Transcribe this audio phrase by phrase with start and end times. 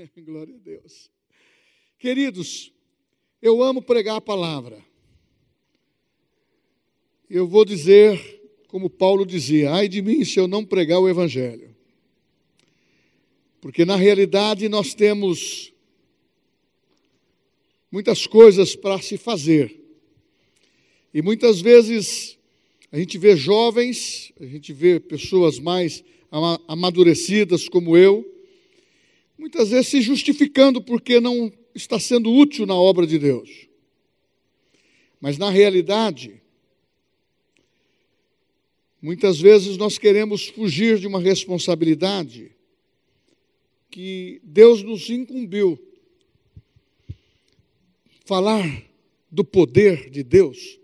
[0.24, 1.10] Glória a Deus.
[1.98, 2.72] Queridos,
[3.42, 4.82] eu amo pregar a palavra.
[7.28, 8.18] Eu vou dizer,
[8.68, 11.74] como Paulo dizia: ai de mim se eu não pregar o Evangelho.
[13.60, 15.72] Porque na realidade nós temos
[17.92, 19.78] muitas coisas para se fazer.
[21.12, 22.38] E muitas vezes
[22.90, 26.02] a gente vê jovens, a gente vê pessoas mais
[26.66, 28.39] amadurecidas como eu,
[29.40, 33.68] muitas vezes se justificando porque não está sendo útil na obra de Deus.
[35.18, 36.42] Mas na realidade,
[39.00, 42.54] muitas vezes nós queremos fugir de uma responsabilidade
[43.90, 45.78] que Deus nos incumbiu.
[48.26, 48.84] Falar
[49.30, 50.78] do poder de Deus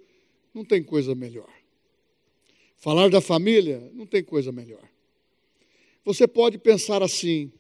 [0.55, 1.51] não tem coisa melhor.
[2.79, 4.89] Falar da família não tem coisa melhor.
[6.07, 7.53] Você pode pensar assim,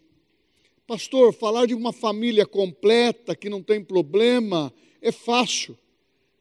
[0.86, 4.72] Pastor, falar de uma família completa, que não tem problema,
[5.02, 5.76] é fácil.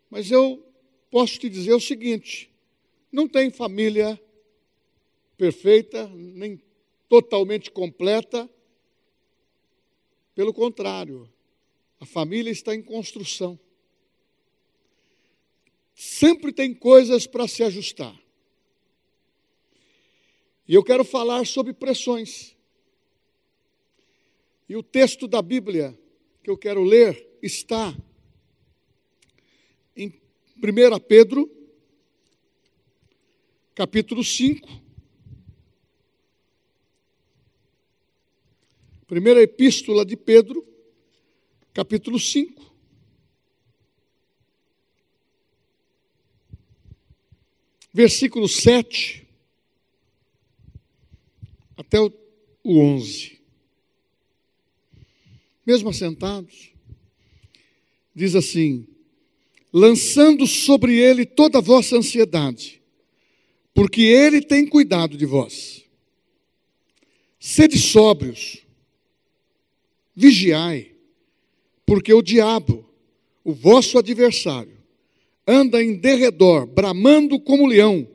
[0.10, 0.64] Mas eu
[1.10, 2.52] posso te dizer o seguinte:
[3.12, 4.22] não tem família
[5.36, 6.62] perfeita, nem
[7.10, 8.50] totalmente completa.
[10.36, 11.28] Pelo contrário,
[12.00, 13.60] a família está em construção.
[15.96, 18.16] Sempre tem coisas para se ajustar.
[20.68, 22.55] E eu quero falar sobre pressões.
[24.68, 25.98] E o texto da Bíblia
[26.44, 27.96] que eu quero ler está
[29.96, 30.10] em
[30.58, 31.50] 1 Pedro,
[33.76, 34.68] capítulo 5.
[39.06, 40.66] Primeira epístola de Pedro,
[41.72, 42.74] capítulo 5.
[47.94, 49.28] Versículo 7
[51.78, 52.12] até o
[52.66, 53.45] 11
[55.66, 56.72] mesmo assentados,
[58.14, 58.88] diz assim:
[59.74, 62.82] lançando sobre ele toda a vossa ansiedade,
[63.74, 65.84] porque ele tem cuidado de vós.
[67.40, 68.66] Sede sóbrios,
[70.16, 70.94] vigiai,
[71.86, 72.90] porque o diabo,
[73.44, 74.78] o vosso adversário,
[75.46, 78.08] anda em derredor, bramando como leão,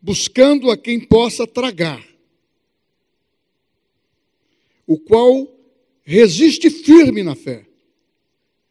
[0.00, 2.04] buscando a quem possa tragar,
[4.86, 5.53] o qual
[6.04, 7.64] Resiste firme na fé.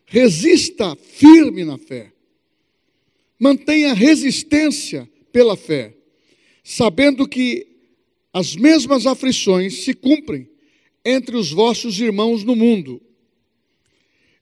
[0.05, 2.11] Resista firme na fé.
[3.39, 5.97] Mantenha resistência pela fé,
[6.63, 7.67] sabendo que
[8.31, 10.47] as mesmas aflições se cumprem
[11.03, 13.01] entre os vossos irmãos no mundo.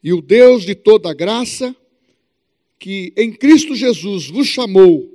[0.03, 1.75] E o Deus de toda graça,
[2.77, 5.09] que em Cristo Jesus vos chamou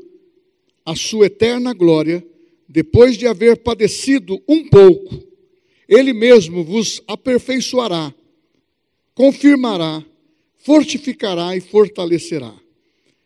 [0.84, 2.26] à sua eterna glória,
[2.68, 5.22] depois de haver padecido um pouco,
[5.88, 8.12] ele mesmo vos aperfeiçoará,
[9.14, 10.04] confirmará,
[10.56, 12.54] fortificará e fortalecerá.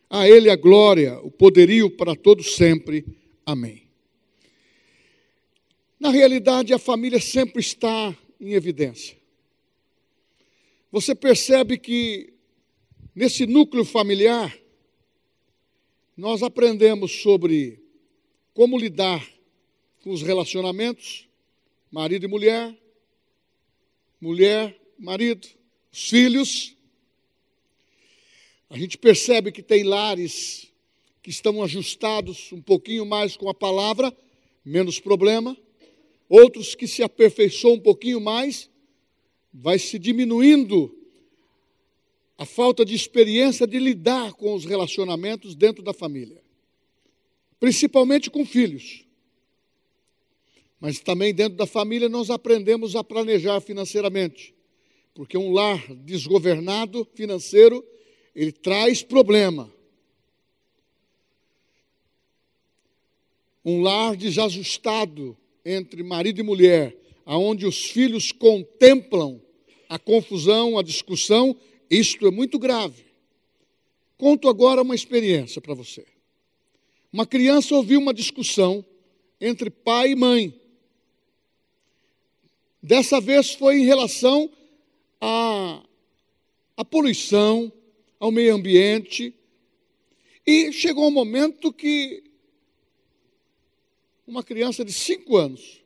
[0.09, 3.07] A Ele a glória, o poderio para todos sempre.
[3.47, 3.89] Amém.
[5.99, 9.17] Na realidade, a família sempre está em evidência.
[10.91, 12.33] Você percebe que
[13.15, 14.55] nesse núcleo familiar,
[16.17, 17.81] nós aprendemos sobre
[18.53, 19.27] como lidar
[20.03, 21.30] com os relacionamentos,
[21.91, 22.77] marido e mulher,
[24.21, 25.49] mulher, marido,
[25.93, 26.77] os filhos.
[28.69, 30.71] A gente percebe que tem lares
[31.23, 34.17] que estão ajustados um pouquinho mais com a palavra,
[34.65, 35.57] menos problema.
[36.29, 38.71] Outros que se aperfeiçoam um pouquinho mais,
[39.53, 40.97] vai se diminuindo
[42.39, 46.41] a falta de experiência de lidar com os relacionamentos dentro da família,
[47.59, 49.05] principalmente com filhos.
[50.81, 54.55] Mas também dentro da família nós aprendemos a planejar financeiramente.
[55.15, 57.85] Porque um lar desgovernado financeiro,
[58.35, 59.71] ele traz problema.
[63.63, 66.97] Um lar desajustado entre marido e mulher,
[67.27, 69.41] aonde os filhos contemplam
[69.89, 71.55] a confusão, a discussão,
[71.91, 73.05] isto é muito grave.
[74.17, 76.07] Conto agora uma experiência para você.
[77.13, 78.85] Uma criança ouviu uma discussão
[79.41, 80.60] entre pai e mãe.
[82.83, 84.51] Dessa vez foi em relação
[85.21, 85.83] à,
[86.77, 87.71] à poluição,
[88.19, 89.35] ao meio ambiente.
[90.47, 92.25] E chegou um momento que
[94.27, 95.83] uma criança de cinco anos,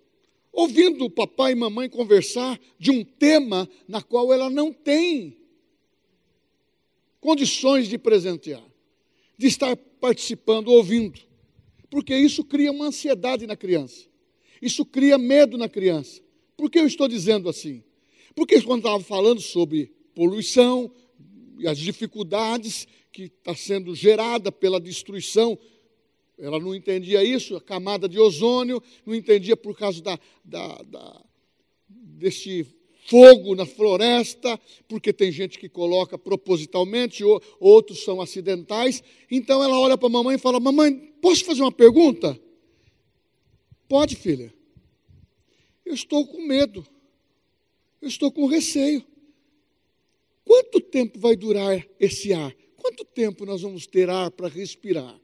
[0.53, 5.37] ouvindo o papai e mamãe conversar de um tema na qual ela não tem
[7.21, 8.63] condições de presentear,
[9.37, 11.19] de estar participando, ouvindo,
[11.91, 14.07] porque isso cria uma ansiedade na criança,
[14.61, 16.24] isso cria medo na criança.
[16.65, 17.85] Por que eu estou dizendo assim?
[18.35, 20.91] Porque quando estava falando sobre poluição
[21.59, 25.59] e as dificuldades que está sendo gerada pela destruição,
[26.39, 31.23] ela não entendia isso, a camada de ozônio, não entendia por causa da, da, da
[31.87, 32.67] desse
[33.09, 34.59] fogo na floresta,
[34.89, 37.23] porque tem gente que coloca propositalmente,
[37.61, 39.05] outros são acidentais.
[39.31, 42.41] Então ela olha para a mamãe e fala: Mamãe, posso fazer uma pergunta?
[43.87, 44.51] Pode, filha.
[45.85, 46.87] Eu estou com medo.
[48.01, 49.05] Eu estou com receio.
[50.45, 52.55] Quanto tempo vai durar esse ar?
[52.77, 55.19] Quanto tempo nós vamos ter ar para respirar?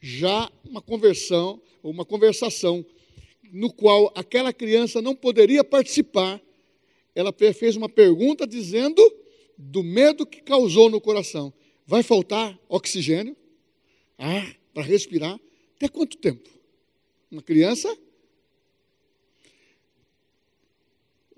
[0.00, 2.84] Já uma conversão, uma conversação
[3.52, 6.40] no qual aquela criança não poderia participar,
[7.14, 9.02] ela fez uma pergunta dizendo
[9.56, 11.52] do medo que causou no coração.
[11.86, 13.36] Vai faltar oxigênio?
[14.16, 15.38] Ar para respirar?
[15.76, 16.48] Até quanto tempo?
[17.30, 17.96] Uma criança?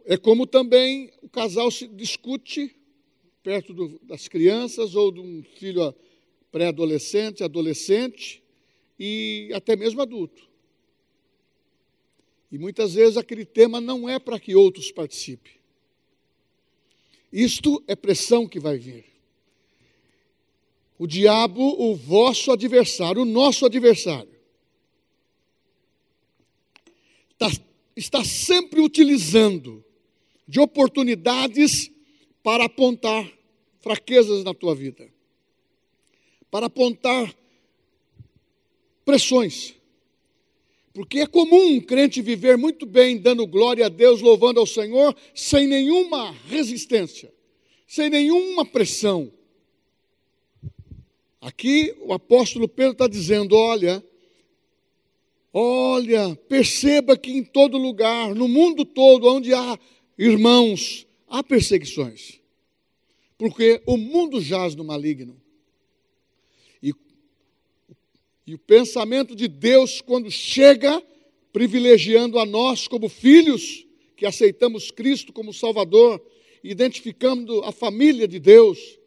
[0.05, 2.75] É como também o casal se discute
[3.43, 5.95] perto do, das crianças ou de um filho
[6.51, 8.43] pré-adolescente, adolescente
[8.99, 10.49] e até mesmo adulto.
[12.51, 15.53] E muitas vezes aquele tema não é para que outros participem.
[17.33, 19.05] Isto é pressão que vai vir.
[20.99, 24.39] O diabo, o vosso adversário, o nosso adversário,
[27.33, 27.51] está,
[27.97, 29.85] está sempre utilizando
[30.51, 31.93] de oportunidades
[32.43, 33.25] para apontar
[33.79, 35.09] fraquezas na tua vida,
[36.51, 37.33] para apontar
[39.05, 39.77] pressões.
[40.93, 45.15] Porque é comum um crente viver muito bem, dando glória a Deus, louvando ao Senhor,
[45.33, 47.33] sem nenhuma resistência,
[47.87, 49.33] sem nenhuma pressão.
[51.41, 54.05] Aqui o apóstolo Pedro está dizendo: olha,
[55.55, 59.79] olha, perceba que em todo lugar, no mundo todo, onde há
[60.29, 62.41] irmãos, há perseguições.
[63.39, 65.41] Porque o mundo jaz no maligno.
[68.51, 71.01] E o pensamento de Deus, quando chega,
[71.53, 73.87] privilegiando a nós como filhos,
[74.17, 76.21] que aceitamos Cristo como Salvador,
[76.65, 78.99] identificando a família de Deus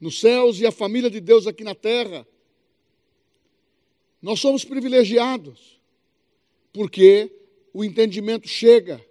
[0.00, 2.24] nos céus e a família de Deus aqui na terra.
[4.22, 5.80] Nós somos privilegiados,
[6.72, 7.32] porque
[7.72, 9.04] o entendimento chega,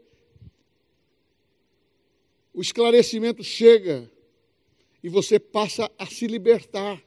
[2.58, 4.12] o esclarecimento chega,
[5.04, 7.00] e você passa a se libertar.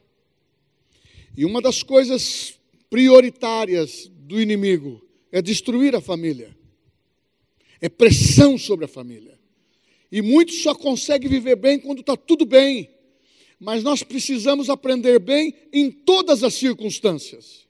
[1.35, 2.57] E uma das coisas
[2.89, 6.55] prioritárias do inimigo é destruir a família.
[7.81, 9.37] É pressão sobre a família.
[10.09, 12.89] E muitos só conseguem viver bem quando está tudo bem.
[13.59, 17.67] Mas nós precisamos aprender bem em todas as circunstâncias.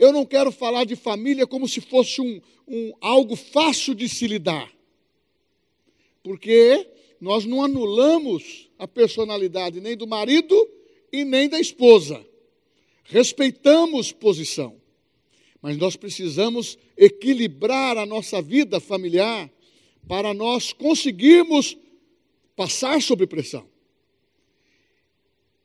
[0.00, 4.26] Eu não quero falar de família como se fosse um, um algo fácil de se
[4.26, 4.76] lidar.
[6.28, 6.86] Porque
[7.18, 10.54] nós não anulamos a personalidade nem do marido
[11.10, 12.22] e nem da esposa
[13.08, 14.78] respeitamos posição,
[15.62, 19.50] mas nós precisamos equilibrar a nossa vida familiar
[20.06, 21.74] para nós conseguirmos
[22.54, 23.66] passar sob pressão.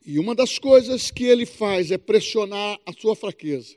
[0.06, 3.76] E uma das coisas que ele faz é pressionar a sua fraqueza.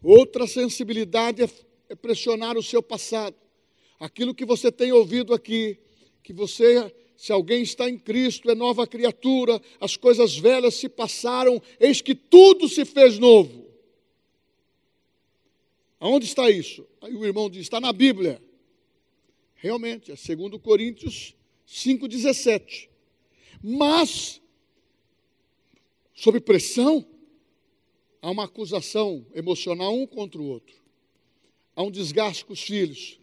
[0.00, 1.50] Outra sensibilidade é,
[1.88, 3.34] é pressionar o seu passado.
[4.00, 5.78] Aquilo que você tem ouvido aqui,
[6.22, 11.60] que você se alguém está em Cristo, é nova criatura, as coisas velhas se passaram,
[11.78, 13.68] eis que tudo se fez novo.
[16.00, 16.86] Aonde está isso?
[17.02, 18.42] Aí o irmão diz: está na Bíblia.
[19.56, 21.36] Realmente, é segundo Coríntios
[21.68, 22.88] 5,17.
[23.62, 24.40] Mas,
[26.14, 27.06] sob pressão,
[28.22, 30.74] há uma acusação emocional um contra o outro.
[31.76, 33.19] Há um desgaste com os filhos.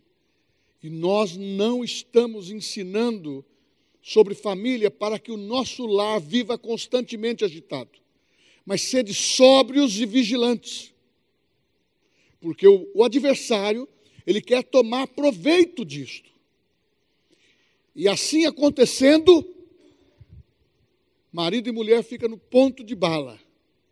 [0.87, 3.43] E nós não estamos ensinando
[4.01, 7.91] sobre família para que o nosso lar viva constantemente agitado.
[8.65, 10.93] Mas sede sóbrios e vigilantes.
[12.39, 13.85] Porque o, o adversário,
[14.25, 16.31] ele quer tomar proveito disto.
[17.93, 19.45] E assim acontecendo,
[21.33, 23.37] marido e mulher ficam no ponto de bala,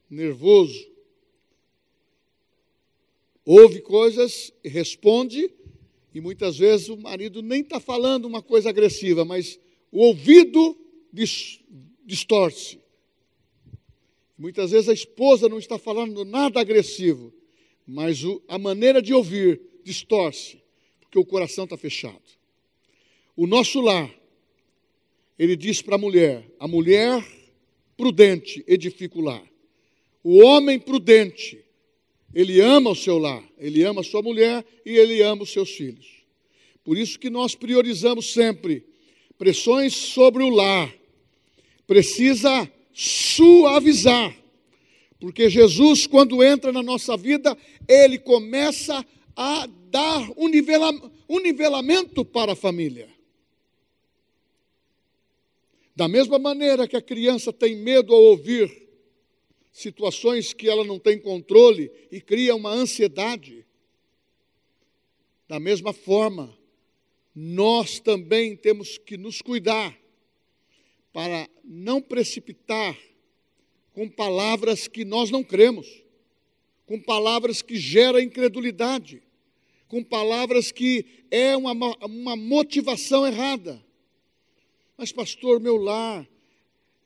[0.09, 0.89] nervoso.
[3.45, 5.51] Ouve coisas responde,
[6.15, 9.59] e muitas vezes o marido nem está falando uma coisa agressiva, mas
[9.91, 10.79] o ouvido
[12.05, 12.79] distorce.
[14.37, 17.33] Muitas vezes a esposa não está falando nada agressivo,
[17.85, 20.63] mas a maneira de ouvir distorce,
[21.01, 22.23] porque o coração está fechado.
[23.35, 24.09] O nosso lar,
[25.37, 27.27] ele diz para a mulher: a mulher
[27.97, 29.43] prudente edifica o lar.
[30.23, 31.64] O homem prudente,
[32.35, 35.71] ele ama o seu lar, ele ama a sua mulher e ele ama os seus
[35.71, 36.05] filhos.
[36.83, 38.85] Por isso que nós priorizamos sempre
[39.37, 40.93] pressões sobre o lar.
[41.87, 44.35] Precisa suavizar.
[45.17, 50.91] Porque Jesus, quando entra na nossa vida, ele começa a dar um, nivela,
[51.29, 53.07] um nivelamento para a família.
[55.95, 58.84] Da mesma maneira que a criança tem medo ao ouvir
[59.75, 63.65] situações que ela não tem controle e cria uma ansiedade,
[65.49, 66.57] da mesma forma,
[67.35, 69.93] nós também temos que nos cuidar
[71.11, 72.97] para não precipitar
[73.91, 76.05] com palavras que nós não cremos,
[76.85, 79.21] com palavras que geram incredulidade,
[79.89, 81.73] com palavras que é uma,
[82.05, 83.85] uma motivação errada.
[84.97, 86.25] Mas, pastor, meu lar,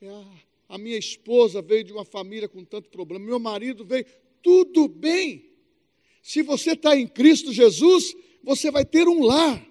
[0.00, 4.06] é, a minha esposa veio de uma família com tanto problema, meu marido veio,
[4.42, 5.50] tudo bem.
[6.22, 9.66] Se você está em Cristo Jesus, você vai ter um lar.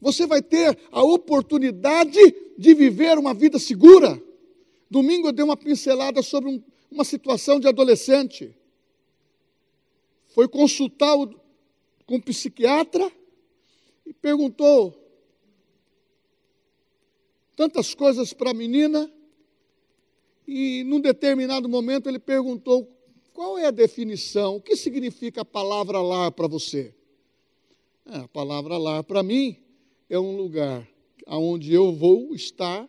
[0.00, 2.18] Você vai ter a oportunidade
[2.56, 4.22] de viver uma vida segura.
[4.90, 8.54] Domingo eu dei uma pincelada sobre um, uma situação de adolescente.
[10.34, 11.28] Foi consultar o,
[12.06, 13.10] com um psiquiatra
[14.06, 14.94] e perguntou
[17.56, 19.12] tantas coisas para a menina.
[20.50, 22.90] E num determinado momento ele perguntou:
[23.34, 24.56] qual é a definição?
[24.56, 26.94] O que significa a palavra lar para você?
[28.06, 29.58] É, a palavra lar para mim
[30.08, 30.88] é um lugar
[31.26, 32.88] onde eu vou estar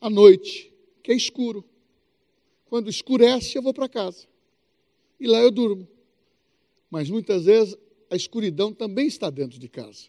[0.00, 0.72] à noite,
[1.02, 1.64] que é escuro.
[2.66, 4.28] Quando escurece, eu vou para casa.
[5.18, 5.88] E lá eu durmo.
[6.88, 7.76] Mas muitas vezes
[8.08, 10.04] a escuridão também está dentro de casa,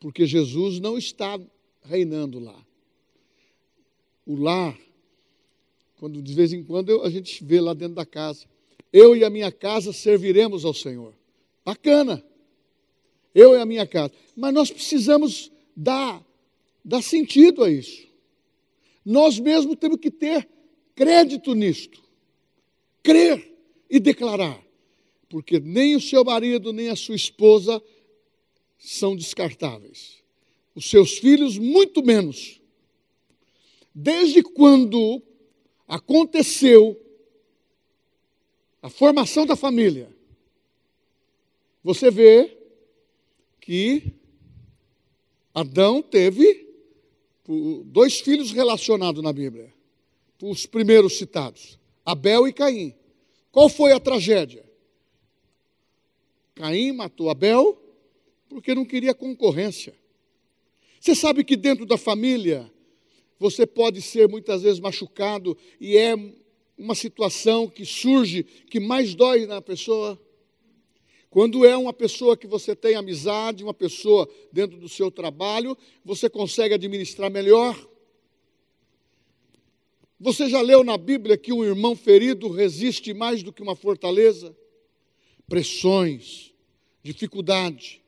[0.00, 1.38] porque Jesus não está
[1.84, 2.66] reinando lá.
[4.26, 4.76] O lar,
[6.00, 8.46] quando de vez em quando a gente vê lá dentro da casa,
[8.90, 11.12] eu e a minha casa serviremos ao Senhor.
[11.62, 12.24] Bacana.
[13.34, 14.14] Eu e a minha casa.
[14.34, 16.24] Mas nós precisamos dar,
[16.82, 18.08] dar sentido a isso.
[19.04, 20.48] Nós mesmos temos que ter
[20.94, 22.02] crédito nisto.
[23.02, 23.54] Crer
[23.90, 24.58] e declarar.
[25.28, 27.80] Porque nem o seu marido, nem a sua esposa
[28.78, 30.14] são descartáveis.
[30.74, 32.58] Os seus filhos, muito menos.
[33.94, 35.22] Desde quando
[35.90, 36.96] aconteceu
[38.80, 40.08] a formação da família,
[41.82, 42.56] você vê
[43.60, 44.14] que
[45.52, 46.68] Adão teve
[47.86, 49.74] dois filhos relacionados na Bíblia,
[50.40, 52.94] os primeiros citados, Abel e Caim.
[53.50, 54.64] Qual foi a tragédia?
[56.54, 57.76] Caim matou Abel
[58.48, 59.92] porque não queria concorrência.
[61.00, 62.70] Você sabe que dentro da família
[63.40, 66.14] você pode ser muitas vezes machucado e é
[66.76, 70.20] uma situação que surge que mais dói na pessoa.
[71.30, 76.28] Quando é uma pessoa que você tem amizade, uma pessoa dentro do seu trabalho, você
[76.28, 77.88] consegue administrar melhor.
[80.18, 84.54] Você já leu na Bíblia que um irmão ferido resiste mais do que uma fortaleza?
[85.48, 86.52] Pressões,
[87.02, 88.02] dificuldade.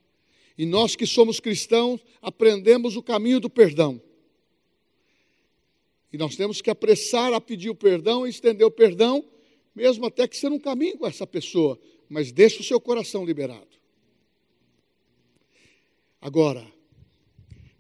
[0.59, 3.99] E nós que somos cristãos aprendemos o caminho do perdão.
[6.13, 9.25] E nós temos que apressar a pedir o perdão e estender o perdão,
[9.75, 13.69] mesmo até que você não caminhe com essa pessoa, mas deixe o seu coração liberado.
[16.21, 16.71] Agora,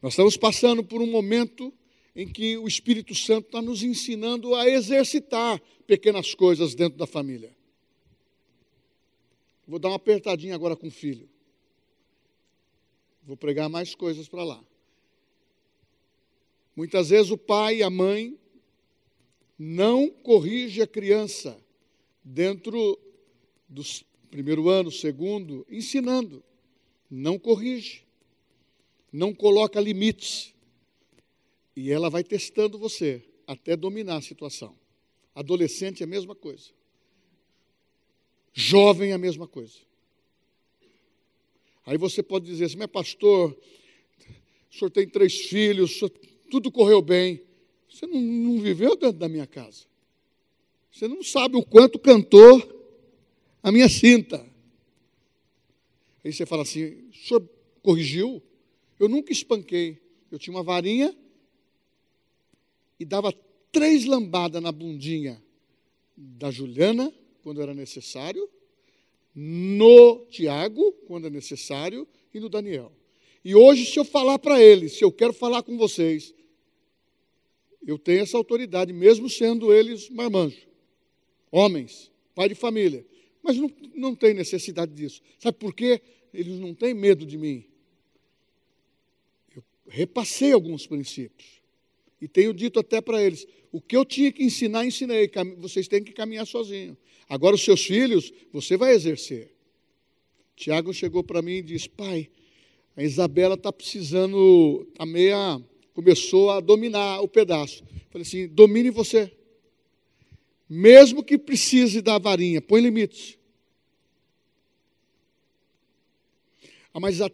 [0.01, 1.73] nós estamos passando por um momento
[2.17, 7.55] em que o Espírito Santo está nos ensinando a exercitar pequenas coisas dentro da família.
[9.67, 11.29] Vou dar uma apertadinha agora com o filho.
[13.23, 14.65] Vou pregar mais coisas para lá.
[16.75, 18.38] Muitas vezes o pai e a mãe
[19.59, 21.57] não corrige a criança
[22.25, 22.99] dentro
[23.69, 26.43] dos primeiro ano, segundo, ensinando.
[27.11, 28.02] Não corrige.
[29.12, 30.55] Não coloca limites.
[31.76, 34.75] E ela vai testando você até dominar a situação.
[35.35, 36.71] Adolescente é a mesma coisa.
[38.55, 39.79] Jovem é a mesma coisa.
[41.85, 43.50] Aí você pode dizer assim, mas pastor,
[44.71, 46.00] o senhor tem três filhos,
[46.53, 47.43] tudo correu bem.
[47.89, 49.87] Você não, não viveu dentro da minha casa.
[50.91, 52.77] Você não sabe o quanto cantor
[53.63, 54.47] a minha cinta.
[56.23, 57.49] Aí você fala assim: o senhor
[57.81, 58.43] corrigiu?
[59.01, 59.99] Eu nunca espanquei.
[60.31, 61.17] Eu tinha uma varinha
[63.01, 63.33] e dava
[63.73, 65.43] três lambadas na bundinha
[66.15, 67.11] da Juliana,
[67.43, 68.47] quando era necessário,
[69.35, 72.93] no Tiago, quando é necessário, e no Daniel.
[73.43, 76.35] E hoje, se eu falar para eles, se eu quero falar com vocês,
[77.87, 80.67] eu tenho essa autoridade, mesmo sendo eles marmanjos,
[81.51, 83.05] homens, pai de família.
[83.43, 85.21] Mas não, não tem necessidade disso.
[85.39, 86.01] Sabe por quê?
[86.33, 87.65] Eles não têm medo de mim.
[89.89, 91.61] repassei alguns princípios.
[92.21, 95.29] E tenho dito até para eles: o que eu tinha que ensinar, ensinei.
[95.59, 96.97] Vocês têm que caminhar sozinhos.
[97.29, 99.53] Agora, os seus filhos, você vai exercer.
[100.55, 102.31] Tiago chegou para mim e disse: Pai,
[102.97, 105.61] a Isabela está precisando, a meia
[105.93, 107.85] começou a dominar o pedaço.
[108.11, 109.33] Falei assim: domine você.
[110.69, 113.39] Mesmo que precise da varinha, põe limites.
[116.95, 117.31] Ah, mas a,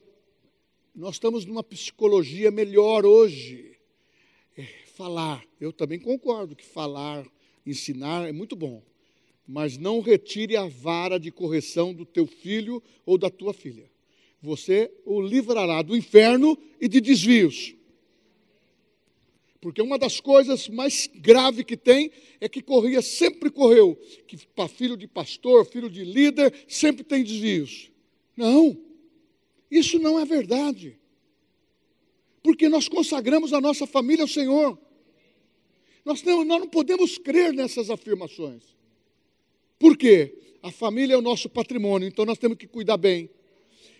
[0.94, 3.76] nós estamos numa psicologia melhor hoje.
[4.56, 4.64] É,
[4.96, 7.24] falar, eu também concordo que falar,
[7.64, 8.82] ensinar é muito bom.
[9.46, 13.88] Mas não retire a vara de correção do teu filho ou da tua filha.
[14.42, 17.77] Você o livrará do inferno e de desvios.
[19.60, 23.96] Porque uma das coisas mais graves que tem é que corria, sempre correu,
[24.26, 27.90] que para filho de pastor, filho de líder, sempre tem desvios.
[28.36, 28.78] Não.
[29.70, 30.96] Isso não é verdade.
[32.42, 34.78] Porque nós consagramos a nossa família ao Senhor.
[36.04, 38.62] Nós não, nós não podemos crer nessas afirmações.
[39.78, 40.38] Por quê?
[40.62, 43.28] A família é o nosso patrimônio, então nós temos que cuidar bem.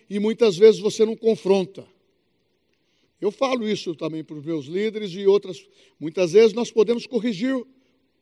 [0.09, 1.85] E muitas vezes você não confronta.
[3.19, 5.67] Eu falo isso também para os meus líderes e outras.
[5.99, 7.55] Muitas vezes nós podemos corrigir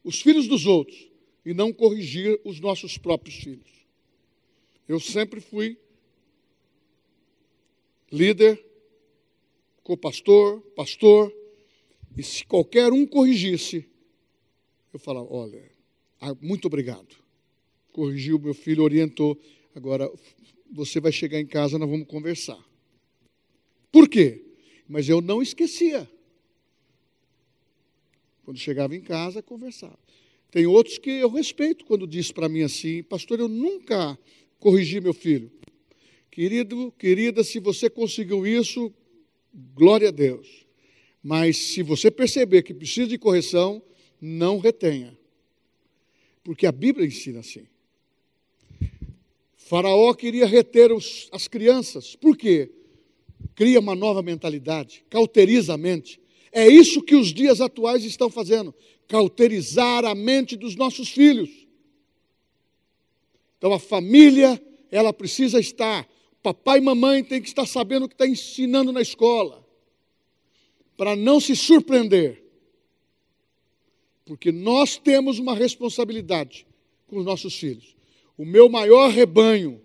[0.04, 1.10] os filhos dos outros
[1.46, 3.70] e não corrigir os nossos próprios filhos.
[4.88, 5.78] Eu sempre fui
[8.12, 8.64] líder,
[9.84, 11.34] co-pastor, pastor,
[12.18, 13.86] e se qualquer um corrigisse,
[14.92, 15.72] eu falava: olha,
[16.20, 17.16] ah, muito obrigado.
[17.92, 19.40] Corrigiu meu filho, orientou.
[19.76, 20.12] Agora
[20.72, 22.64] você vai chegar em casa, nós vamos conversar.
[23.92, 24.47] Por quê?
[24.88, 26.10] Mas eu não esquecia.
[28.44, 30.00] Quando chegava em casa, conversava.
[30.50, 34.18] Tem outros que eu respeito quando diz para mim assim, pastor, eu nunca
[34.60, 35.52] corrigi meu filho.
[36.32, 38.94] Querido, querida, se você conseguiu isso,
[39.76, 40.66] glória a Deus.
[41.22, 43.82] Mas se você perceber que precisa de correção,
[44.22, 45.18] não retenha.
[46.44, 47.68] Porque a Bíblia ensina assim.
[49.58, 52.16] Faraó queria reter os, as crianças.
[52.16, 52.72] Por quê?
[53.56, 56.20] Cria uma nova mentalidade, cauteriza a mente.
[56.52, 58.74] É isso que os dias atuais estão fazendo:
[59.08, 61.50] cauterizar a mente dos nossos filhos.
[63.58, 66.08] Então a família, ela precisa estar
[66.48, 69.68] Papai e mamãe têm que estar sabendo o que está ensinando na escola,
[70.96, 72.42] para não se surpreender.
[74.26, 76.66] Porque nós temos uma responsabilidade
[77.06, 77.98] com os nossos filhos.
[78.38, 79.82] O meu maior rebanho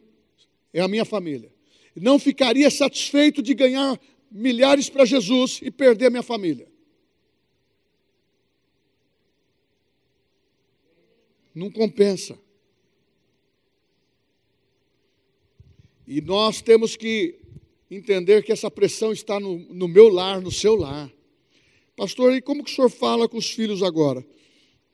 [0.73, 1.53] é a minha família.
[1.95, 4.01] Não ficaria satisfeito de ganhar
[4.31, 6.67] milhares para Jesus e perder a minha família.
[11.55, 12.39] Não compensa.
[16.07, 17.39] E nós temos que
[17.91, 21.13] entender que essa pressão está no, no meu lar, no seu lar.
[21.95, 24.27] Pastor, e como que o senhor fala com os filhos agora?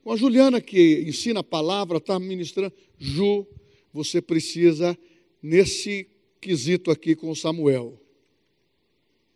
[0.03, 2.75] Com a Juliana, que ensina a palavra, está ministrando.
[2.99, 3.47] Ju,
[3.93, 4.99] você precisa,
[5.41, 6.09] nesse
[6.41, 8.01] quesito aqui com Samuel,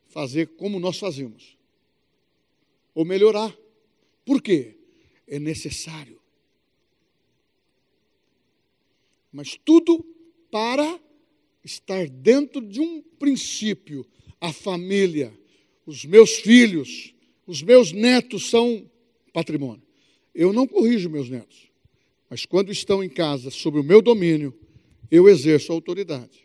[0.08, 1.56] fazer como nós fazemos.
[2.94, 3.56] Ou melhorar.
[4.24, 4.76] Por quê?
[5.26, 6.20] É necessário.
[9.32, 10.04] Mas tudo
[10.50, 11.00] para
[11.64, 14.06] estar dentro de um princípio.
[14.40, 15.32] A família,
[15.86, 17.14] os meus filhos,
[17.46, 18.90] os meus netos são
[19.32, 19.82] patrimônio.
[20.34, 21.70] Eu não corrijo meus netos,
[22.28, 24.58] mas quando estão em casa, sob o meu domínio,
[25.10, 26.41] eu exerço a autoridade.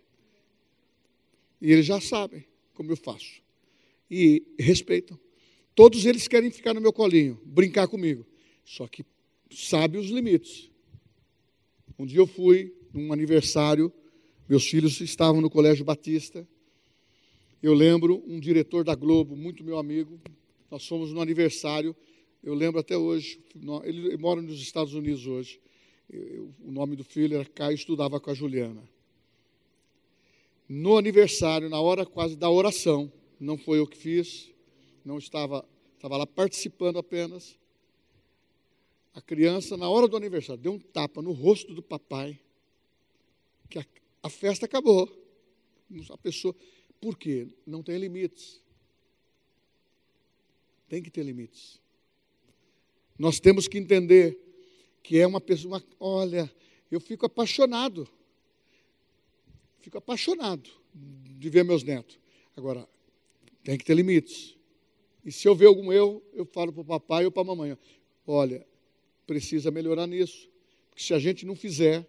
[1.61, 3.41] E eles já sabem como eu faço.
[4.09, 5.19] E respeitam.
[5.75, 8.25] Todos eles querem ficar no meu colinho, brincar comigo.
[8.63, 9.05] Só que
[9.51, 10.69] sabe os limites.
[11.97, 13.91] Um dia eu fui num aniversário
[14.47, 16.47] meus filhos estavam no Colégio Batista.
[17.61, 20.21] Eu lembro um diretor da Globo, muito meu amigo.
[20.71, 21.93] Nós fomos no aniversário.
[22.41, 23.41] Eu lembro até hoje.
[23.83, 25.59] Ele mora nos Estados Unidos hoje.
[26.09, 28.81] Eu, o nome do filho era Caio, estudava com a Juliana.
[30.67, 34.51] No aniversário, na hora quase da oração, não foi eu que fiz,
[35.03, 37.57] não estava, estava lá participando apenas.
[39.13, 42.39] A criança, na hora do aniversário, deu um tapa no rosto do papai,
[43.69, 43.85] que a,
[44.23, 45.09] a festa acabou.
[46.09, 46.53] A pessoa.
[46.99, 47.47] Por quê?
[47.65, 48.61] Não tem limites.
[50.89, 51.79] Tem que ter limites.
[53.17, 54.37] Nós temos que entender
[55.01, 55.81] que é uma pessoa.
[55.99, 56.51] Olha,
[56.91, 58.07] eu fico apaixonado.
[59.87, 62.19] Fico apaixonado de ver meus netos.
[62.57, 62.85] Agora,
[63.63, 64.57] tem que ter limites.
[65.23, 67.77] E se eu ver algum erro, eu falo para o papai ou para a mamãe:
[68.27, 68.67] olha,
[69.25, 70.49] precisa melhorar nisso.
[70.89, 72.05] Porque se a gente não fizer,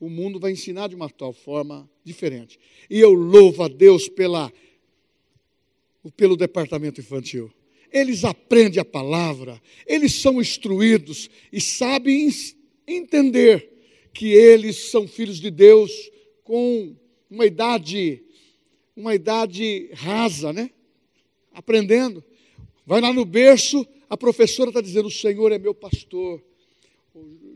[0.00, 2.58] o mundo vai ensinar de uma tal forma diferente.
[2.90, 4.52] E eu louvo a Deus pela
[6.16, 7.52] pelo departamento infantil.
[7.92, 12.28] Eles aprendem a palavra, eles são instruídos e sabem
[12.84, 16.10] entender que eles são filhos de Deus
[16.42, 16.96] com
[17.32, 18.22] uma idade,
[18.94, 20.70] uma idade rasa, né?
[21.50, 22.22] Aprendendo.
[22.84, 26.42] Vai lá no berço, a professora está dizendo: O Senhor é meu pastor.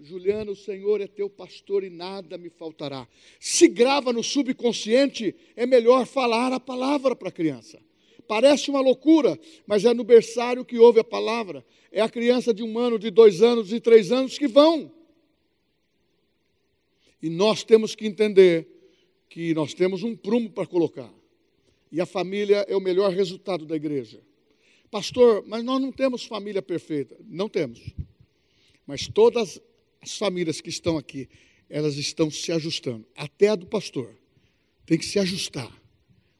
[0.02, 3.06] Juliano, o Senhor é teu pastor e nada me faltará.
[3.38, 7.78] Se grava no subconsciente, é melhor falar a palavra para a criança.
[8.28, 11.64] Parece uma loucura, mas é no berçário que ouve a palavra.
[11.92, 14.92] É a criança de um ano, de dois anos, de três anos que vão.
[17.22, 18.75] E nós temos que entender
[19.28, 21.12] que nós temos um prumo para colocar.
[21.90, 24.20] E a família é o melhor resultado da igreja.
[24.90, 27.16] Pastor, mas nós não temos família perfeita.
[27.26, 27.80] Não temos.
[28.86, 29.60] Mas todas
[30.00, 31.28] as famílias que estão aqui,
[31.68, 33.04] elas estão se ajustando.
[33.16, 34.14] Até a do pastor.
[34.84, 35.70] Tem que se ajustar.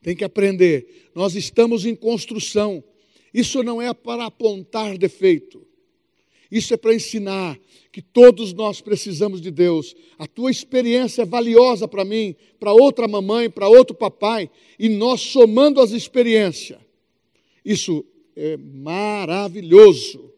[0.01, 1.09] Tem que aprender.
[1.13, 2.83] Nós estamos em construção.
[3.33, 5.67] Isso não é para apontar defeito.
[6.51, 7.59] Isso é para ensinar
[7.91, 9.95] que todos nós precisamos de Deus.
[10.17, 15.21] A tua experiência é valiosa para mim, para outra mamãe, para outro papai, e nós
[15.21, 16.79] somando as experiências.
[17.65, 18.05] Isso
[18.35, 20.31] é maravilhoso,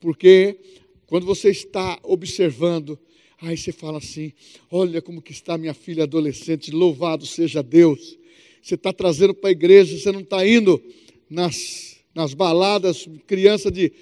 [0.00, 0.58] porque
[1.06, 2.98] quando você está observando,
[3.40, 4.32] aí você fala assim:
[4.70, 8.18] olha como que está minha filha adolescente, louvado seja Deus.
[8.60, 10.82] Você está trazendo para a igreja, você não está indo
[11.30, 13.92] nas, nas baladas, criança de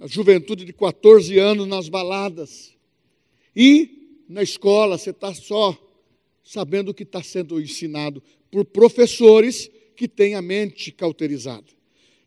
[0.00, 2.74] a juventude de 14 anos nas baladas.
[3.54, 5.78] E na escola você está só
[6.42, 11.66] sabendo o que está sendo ensinado por professores que têm a mente cauterizada.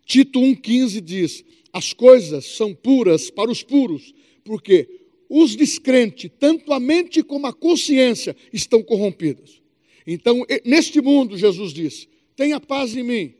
[0.05, 4.87] Tito 1,15 diz: as coisas são puras para os puros, porque
[5.27, 9.61] os descrentes, tanto a mente como a consciência, estão corrompidas.
[10.05, 13.33] Então, neste mundo, Jesus disse: tenha paz em mim.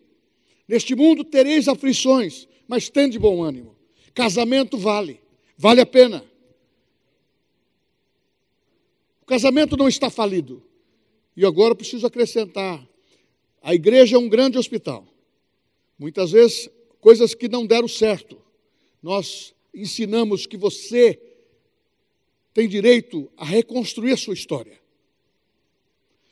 [0.68, 3.73] Neste mundo tereis aflições, mas tende bom ânimo.
[4.14, 5.20] Casamento vale,
[5.58, 6.24] vale a pena.
[9.22, 10.62] O casamento não está falido.
[11.36, 12.88] E agora preciso acrescentar:
[13.62, 15.08] a igreja é um grande hospital.
[15.98, 18.38] Muitas vezes, coisas que não deram certo,
[19.02, 21.20] nós ensinamos que você
[22.54, 24.80] tem direito a reconstruir a sua história.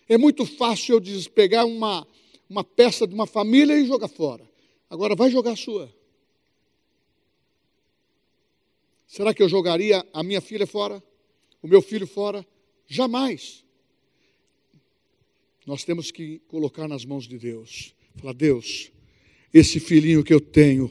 [0.08, 2.06] É muito fácil eu pegar uma,
[2.50, 4.48] uma peça de uma família e jogar fora.
[4.89, 5.91] Agora vai jogar a sua.
[9.12, 11.04] Será que eu jogaria a minha filha fora?
[11.62, 12.47] O meu filho fora?
[12.88, 13.62] Jamais.
[15.67, 17.93] Nós temos que colocar nas mãos de Deus.
[18.15, 18.89] Falar, Deus,
[19.54, 20.89] esse filhinho que eu tenho,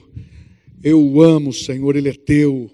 [0.84, 2.70] eu o amo, Senhor, ele é teu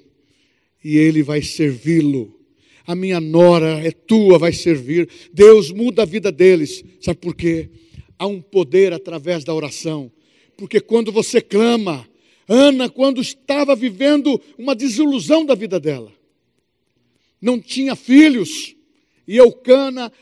[0.82, 2.36] e ele vai servi-lo.
[2.84, 5.08] A minha nora é tua, vai servir.
[5.32, 6.84] Deus muda a vida deles.
[7.00, 7.70] Sabe por quê?
[8.18, 10.10] Há um poder através da oração.
[10.56, 12.04] Porque quando você clama,
[12.48, 16.12] Ana, quando estava vivendo uma desilusão da vida dela,
[17.40, 18.74] não tinha filhos,
[19.26, 20.12] e Eucana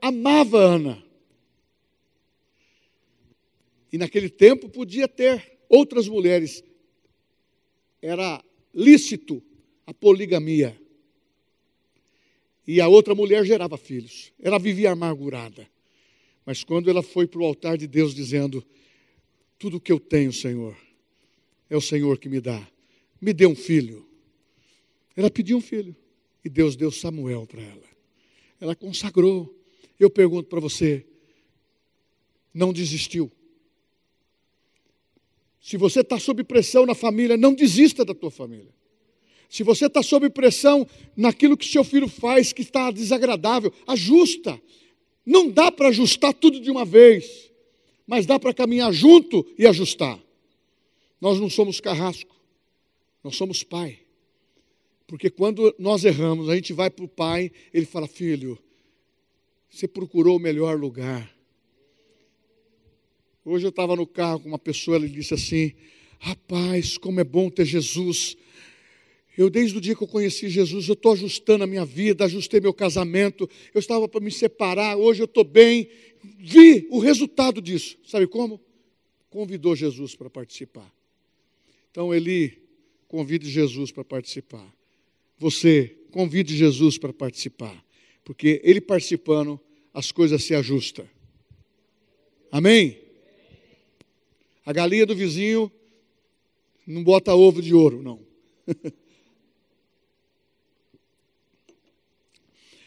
[0.00, 1.02] amava Ana.
[3.92, 6.62] E naquele tempo podia ter outras mulheres,
[8.00, 8.42] era
[8.74, 9.42] lícito
[9.86, 10.78] a poligamia.
[12.66, 15.68] E a outra mulher gerava filhos, ela vivia amargurada.
[16.44, 18.64] Mas quando ela foi para o altar de Deus dizendo:
[19.58, 20.76] Tudo que eu tenho, Senhor,
[21.72, 22.68] é o Senhor que me dá.
[23.18, 24.06] Me dê um filho.
[25.16, 25.96] Ela pediu um filho.
[26.44, 27.88] E Deus deu Samuel para ela.
[28.60, 29.58] Ela consagrou.
[29.98, 31.06] Eu pergunto para você:
[32.52, 33.32] não desistiu?
[35.62, 38.74] Se você está sob pressão na família, não desista da tua família.
[39.48, 44.60] Se você está sob pressão naquilo que seu filho faz que está desagradável, ajusta.
[45.24, 47.50] Não dá para ajustar tudo de uma vez,
[48.06, 50.21] mas dá para caminhar junto e ajustar.
[51.22, 52.34] Nós não somos carrasco,
[53.22, 54.00] nós somos pai.
[55.06, 58.58] Porque quando nós erramos, a gente vai para o pai, ele fala: Filho,
[59.70, 61.32] você procurou o melhor lugar.
[63.44, 65.72] Hoje eu estava no carro com uma pessoa, ele disse assim:
[66.18, 68.36] Rapaz, como é bom ter Jesus.
[69.38, 72.60] Eu, desde o dia que eu conheci Jesus, eu estou ajustando a minha vida, ajustei
[72.60, 75.88] meu casamento, eu estava para me separar, hoje eu estou bem.
[76.20, 77.96] Vi o resultado disso.
[78.04, 78.60] Sabe como?
[79.30, 80.92] Convidou Jesus para participar.
[81.92, 82.58] Então, ele
[83.06, 84.66] convide Jesus para participar.
[85.38, 87.84] Você convide Jesus para participar.
[88.24, 89.60] Porque ele participando,
[89.92, 91.06] as coisas se ajustam.
[92.50, 92.98] Amém?
[94.64, 95.70] A galinha do vizinho
[96.86, 98.26] não bota ovo de ouro, não.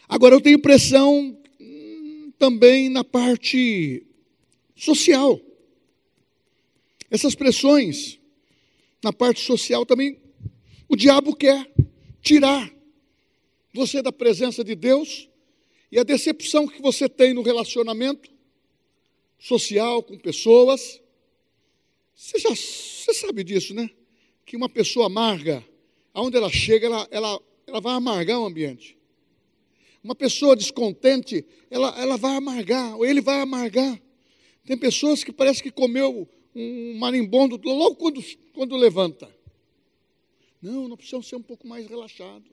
[0.09, 4.03] Agora eu tenho pressão hum, também na parte
[4.75, 5.39] social.
[7.11, 8.19] Essas pressões
[9.05, 10.19] na parte social também,
[10.89, 11.71] o diabo quer
[12.23, 12.73] tirar
[13.71, 15.29] você da presença de Deus
[15.91, 18.27] e a decepção que você tem no relacionamento
[19.37, 20.99] social com pessoas.
[22.15, 23.87] Você já você sabe disso, né?
[24.43, 25.63] Que uma pessoa amarga,
[26.11, 28.97] aonde ela chega, ela, ela, ela vai amargar o ambiente.
[30.03, 34.01] Uma pessoa descontente, ela, ela vai amargar, ou ele vai amargar.
[34.65, 39.29] Tem pessoas que parece que comeu um marimbondo logo quando, quando levanta.
[40.61, 42.49] Não, nós precisamos ser um pouco mais relaxados.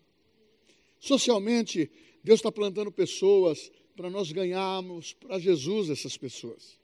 [0.98, 1.90] Socialmente,
[2.22, 6.78] Deus está plantando pessoas para nós ganharmos para Jesus essas pessoas.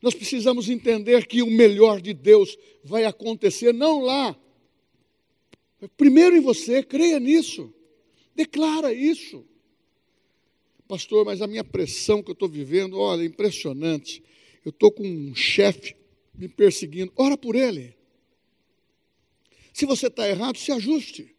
[0.00, 4.38] Nós precisamos entender que o melhor de Deus vai acontecer não lá.
[5.96, 7.72] Primeiro em você, creia nisso.
[8.34, 9.44] Declara isso.
[10.86, 14.22] Pastor, mas a minha pressão que eu estou vivendo, olha, é impressionante.
[14.64, 15.96] Eu estou com um chefe
[16.36, 17.12] me perseguindo.
[17.16, 17.96] Ora por ele.
[19.72, 21.36] Se você está errado, se ajuste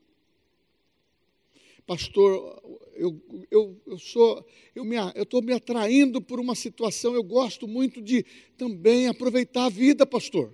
[1.88, 2.62] pastor,
[2.98, 4.84] eu, eu, eu sou, eu
[5.16, 8.26] estou me atraindo por uma situação, eu gosto muito de
[8.58, 10.54] também aproveitar a vida, pastor.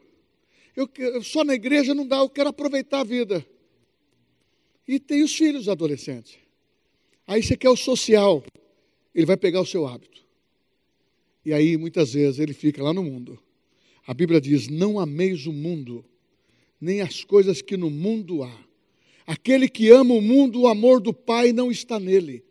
[0.76, 3.46] Eu, eu só na igreja não dá, eu quero aproveitar a vida.
[4.88, 6.38] E tem os filhos adolescentes.
[7.26, 8.44] Aí você quer o social,
[9.16, 10.22] ele vai pegar o seu hábito.
[11.44, 13.42] E aí, muitas vezes, ele fica lá no mundo.
[14.06, 16.04] A Bíblia diz: Não ameis o mundo,
[16.80, 18.66] nem as coisas que no mundo há.
[19.26, 22.44] Aquele que ama o mundo, o amor do Pai não está nele.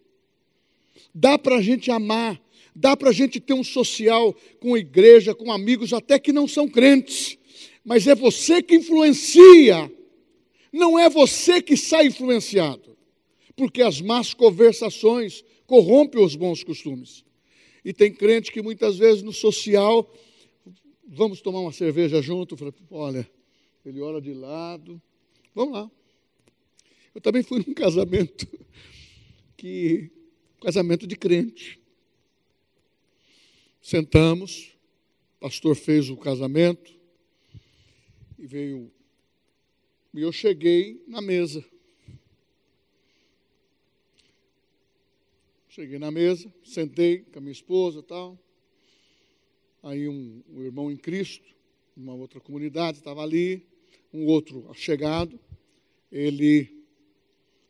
[1.15, 2.41] Dá para a gente amar,
[2.75, 6.67] dá para a gente ter um social com igreja, com amigos, até que não são
[6.67, 7.37] crentes,
[7.85, 9.93] mas é você que influencia,
[10.73, 12.97] não é você que sai influenciado,
[13.55, 17.25] porque as más conversações corrompem os bons costumes.
[17.85, 20.11] E tem crente que muitas vezes no social,
[21.15, 22.57] vamos tomar uma cerveja junto,
[22.91, 23.31] olha,
[23.85, 25.01] ele olha de lado,
[25.55, 25.91] vamos lá.
[27.15, 28.49] Eu também fui num casamento
[29.57, 30.11] que
[30.61, 31.79] casamento de crente.
[33.81, 34.75] Sentamos,
[35.37, 36.91] o pastor fez o casamento
[38.39, 38.91] e veio
[40.15, 41.65] e eu cheguei na mesa.
[45.69, 48.39] Cheguei na mesa, sentei com a minha esposa e tal.
[49.83, 51.45] Aí um, um irmão em Cristo,
[51.97, 53.67] uma outra comunidade, estava ali,
[54.13, 55.39] um outro chegado,
[56.11, 56.83] ele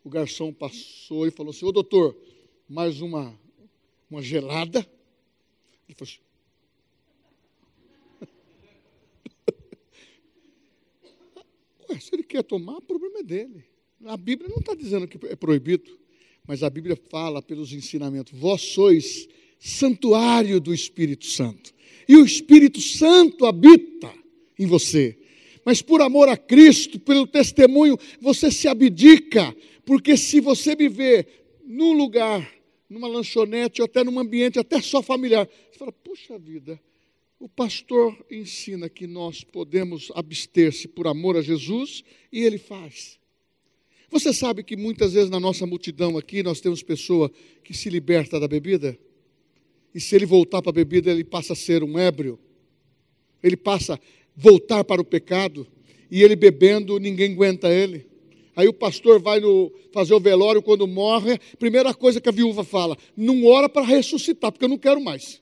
[0.05, 2.17] o garçom passou e falou assim: Ô doutor,
[2.69, 3.39] mais uma,
[4.11, 4.81] uma gelada?
[5.89, 6.19] Ele falou assim:
[11.89, 13.65] Ué, se ele quer tomar, o problema é dele.
[14.05, 15.97] A Bíblia não está dizendo que é proibido,
[16.47, 19.29] mas a Bíblia fala pelos ensinamentos: vós sois
[19.61, 21.73] santuário do Espírito Santo,
[22.09, 24.13] e o Espírito Santo habita
[24.59, 25.19] em você.
[25.65, 31.27] Mas por amor a Cristo, pelo testemunho, você se abdica porque se você viver
[31.65, 32.49] num lugar,
[32.89, 36.81] numa lanchonete ou até num ambiente até só familiar, você fala, puxa vida,
[37.39, 43.19] o pastor ensina que nós podemos abster-se por amor a Jesus e ele faz.
[44.11, 47.33] Você sabe que muitas vezes na nossa multidão aqui nós temos pessoa
[47.65, 48.99] que se liberta da bebida?
[49.95, 52.39] E se ele voltar para a bebida, ele passa a ser um ébrio.
[53.43, 53.99] Ele passa a
[54.35, 55.67] voltar para o pecado.
[56.11, 58.07] E ele bebendo, ninguém aguenta ele.
[58.55, 62.63] Aí o pastor vai no, fazer o velório quando morre, primeira coisa que a viúva
[62.63, 65.41] fala: não ora para ressuscitar, porque eu não quero mais.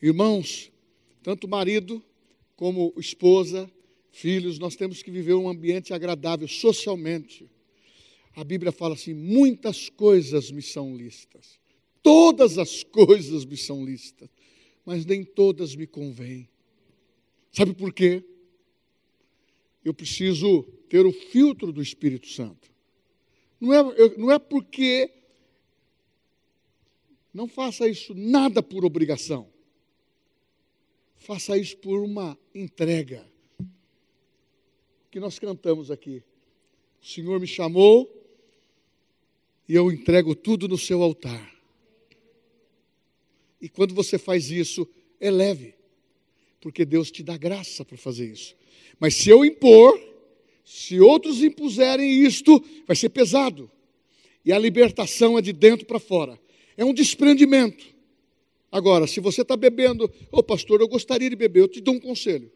[0.00, 0.70] Irmãos,
[1.22, 2.02] tanto marido
[2.56, 3.70] como esposa,
[4.10, 7.50] filhos, nós temos que viver um ambiente agradável socialmente.
[8.34, 11.60] A Bíblia fala assim: muitas coisas me são listas,
[12.02, 14.28] todas as coisas me são listas,
[14.84, 16.48] mas nem todas me convêm.
[17.52, 18.24] Sabe por quê?
[19.84, 22.70] eu preciso ter o filtro do Espírito Santo.
[23.60, 23.82] Não é,
[24.16, 25.10] não é porque.
[27.32, 29.50] Não faça isso nada por obrigação.
[31.16, 33.26] Faça isso por uma entrega.
[35.10, 36.22] Que nós cantamos aqui.
[37.00, 38.21] O Senhor me chamou
[39.68, 41.52] e eu entrego tudo no seu altar.
[43.60, 44.88] E quando você faz isso,
[45.20, 45.74] é leve,
[46.60, 48.56] porque Deus te dá graça para fazer isso.
[48.98, 49.98] Mas se eu impor,
[50.64, 53.70] se outros impuserem isto, vai ser pesado.
[54.44, 56.38] E a libertação é de dentro para fora.
[56.76, 57.84] É um desprendimento.
[58.70, 61.94] Agora, se você está bebendo, ô oh, pastor, eu gostaria de beber, eu te dou
[61.94, 62.50] um conselho.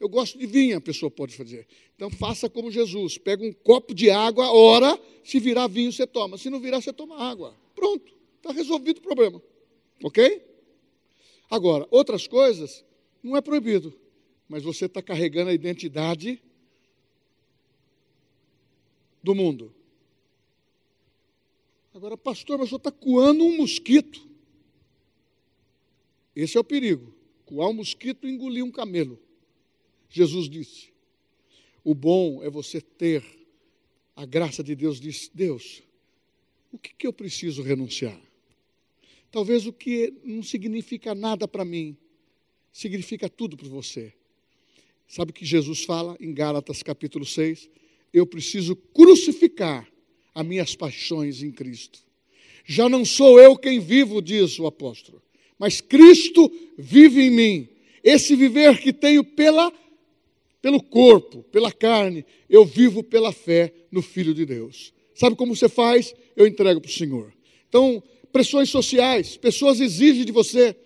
[0.00, 1.68] Eu gosto de vinho, a pessoa pode fazer.
[1.94, 6.38] Então faça como Jesus: pega um copo de água, ora, se virar vinho, você toma.
[6.38, 7.54] Se não virar, você toma água.
[7.74, 9.42] Pronto, está resolvido o problema.
[10.02, 10.42] Ok?
[11.50, 12.82] Agora, outras coisas,
[13.22, 13.94] Não é proibido,
[14.48, 16.42] mas você está carregando a identidade
[19.22, 19.74] do mundo.
[21.92, 24.26] Agora, pastor, mas o senhor está coando um mosquito.
[26.34, 27.14] Esse é o perigo.
[27.44, 29.18] Coar um mosquito e engolir um camelo.
[30.10, 30.90] Jesus disse.
[31.82, 33.24] O bom é você ter
[34.14, 35.00] a graça de Deus.
[35.00, 35.82] Diz, Deus,
[36.72, 38.20] o que, que eu preciso renunciar?
[39.30, 41.96] Talvez o que não significa nada para mim,
[42.72, 44.12] significa tudo para você.
[45.08, 47.70] Sabe o que Jesus fala em Gálatas capítulo 6?
[48.12, 49.88] Eu preciso crucificar
[50.34, 52.00] as minhas paixões em Cristo.
[52.64, 55.22] Já não sou eu quem vivo, diz o apóstolo,
[55.58, 57.68] mas Cristo vive em mim.
[58.02, 59.72] Esse viver que tenho pela
[60.60, 64.92] pelo corpo, pela carne, eu vivo pela fé no Filho de Deus.
[65.14, 66.14] Sabe como você faz?
[66.36, 67.32] Eu entrego para o Senhor.
[67.68, 70.76] Então, pressões sociais, pessoas exigem de você.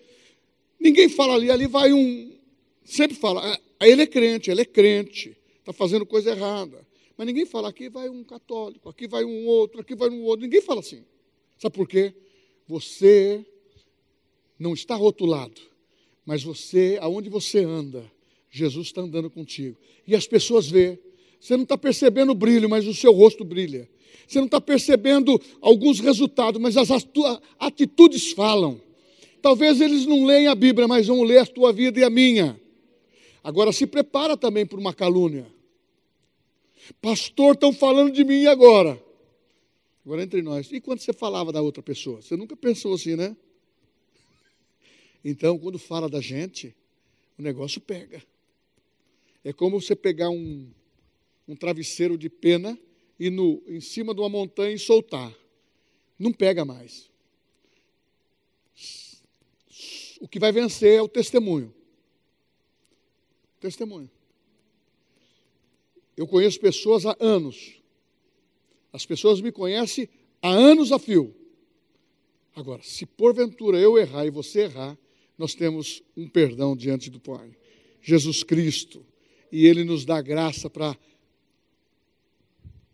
[0.79, 2.33] Ninguém fala ali, ali vai um.
[2.83, 6.85] Sempre fala, ah, ele é crente, ele é crente, está fazendo coisa errada.
[7.17, 10.43] Mas ninguém fala, aqui vai um católico, aqui vai um outro, aqui vai um outro.
[10.43, 11.03] Ninguém fala assim.
[11.57, 12.13] Sabe por quê?
[12.67, 13.45] Você
[14.59, 15.61] não está rotulado,
[16.25, 18.11] mas você, aonde você anda,
[18.57, 19.75] Jesus está andando contigo.
[20.07, 20.97] E as pessoas vê.
[21.41, 23.89] Você não está percebendo o brilho, mas o seu rosto brilha.
[24.25, 26.89] Você não está percebendo alguns resultados, mas as
[27.59, 28.81] atitudes falam.
[29.41, 32.59] Talvez eles não leiam a Bíblia, mas vão ler a tua vida e a minha.
[33.43, 35.45] Agora se prepara também para uma calúnia.
[37.01, 38.99] Pastor, estão falando de mim agora.
[40.05, 40.71] Agora entre nós.
[40.71, 42.21] E quando você falava da outra pessoa?
[42.21, 43.35] Você nunca pensou assim, né?
[45.23, 46.73] Então, quando fala da gente,
[47.37, 48.23] o negócio pega.
[49.45, 50.67] É como você pegar um,
[51.47, 52.77] um travesseiro de pena
[53.19, 55.31] e no, em cima de uma montanha e soltar.
[56.17, 57.11] Não pega mais.
[60.19, 61.71] O que vai vencer é o testemunho.
[63.59, 64.09] Testemunho.
[66.17, 67.79] Eu conheço pessoas há anos.
[68.91, 70.09] As pessoas me conhecem
[70.41, 71.35] há anos a fio.
[72.55, 74.97] Agora, se porventura eu errar e você errar,
[75.37, 77.55] nós temos um perdão diante do Pai.
[78.01, 79.05] Jesus Cristo.
[79.51, 80.97] E Ele nos dá graça para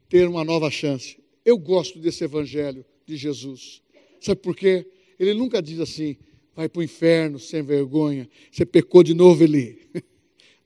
[0.09, 1.17] ter uma nova chance.
[1.45, 3.81] Eu gosto desse evangelho de Jesus.
[4.19, 4.85] Sabe por quê?
[5.17, 6.17] Ele nunca diz assim,
[6.55, 9.79] vai para o inferno sem vergonha, você pecou de novo ali.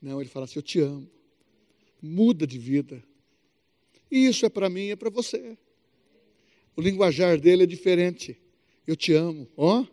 [0.01, 1.09] Não, ele fala assim, eu te amo.
[2.01, 3.03] Muda de vida.
[4.11, 5.57] E isso é para mim e é para você.
[6.75, 8.37] O linguajar dele é diferente.
[8.85, 9.47] Eu te amo.
[9.55, 9.87] Ó, oh,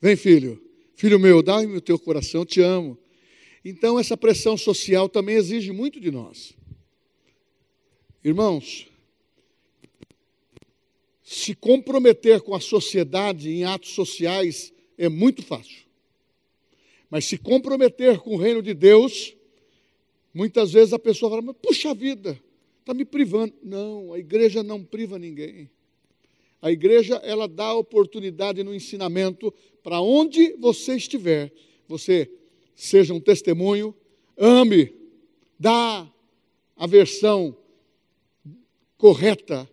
[0.00, 0.62] vem filho.
[0.94, 2.98] Filho meu, dá-me o teu coração, eu te amo.
[3.68, 6.54] Então, essa pressão social também exige muito de nós.
[8.22, 8.86] Irmãos,
[11.20, 15.84] se comprometer com a sociedade em atos sociais é muito fácil.
[17.10, 19.34] Mas se comprometer com o reino de Deus,
[20.32, 22.40] muitas vezes a pessoa fala, puxa vida,
[22.78, 23.52] está me privando.
[23.64, 25.68] Não, a igreja não priva ninguém.
[26.62, 29.52] A igreja, ela dá oportunidade no ensinamento
[29.82, 31.52] para onde você estiver,
[31.88, 32.30] você
[32.76, 33.94] seja um testemunho,
[34.36, 34.94] ame,
[35.58, 36.06] dá
[36.76, 37.56] a versão
[38.98, 39.68] correta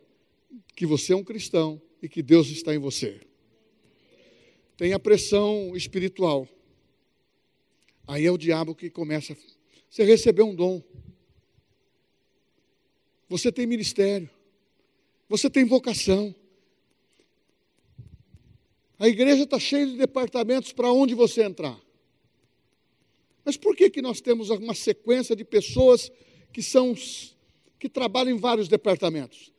[0.73, 3.19] que você é um cristão e que Deus está em você.
[4.77, 6.47] Tem a pressão espiritual.
[8.07, 9.37] Aí é o diabo que começa.
[9.89, 10.81] Você recebeu um dom.
[13.29, 14.29] Você tem ministério.
[15.29, 16.33] Você tem vocação.
[18.97, 21.79] A igreja está cheia de departamentos para onde você entrar.
[23.45, 26.11] Mas por que, que nós temos uma sequência de pessoas
[26.51, 26.95] que são
[27.79, 29.51] que trabalham em vários departamentos?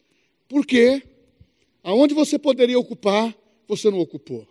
[0.48, 1.02] Porque
[1.82, 3.36] aonde você poderia ocupar,
[3.68, 4.48] você não ocupou.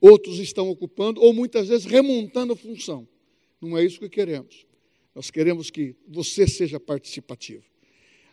[0.00, 3.06] Outros estão ocupando, ou muitas vezes remontando a função.
[3.60, 4.66] Não é isso que queremos.
[5.14, 7.64] Nós queremos que você seja participativo.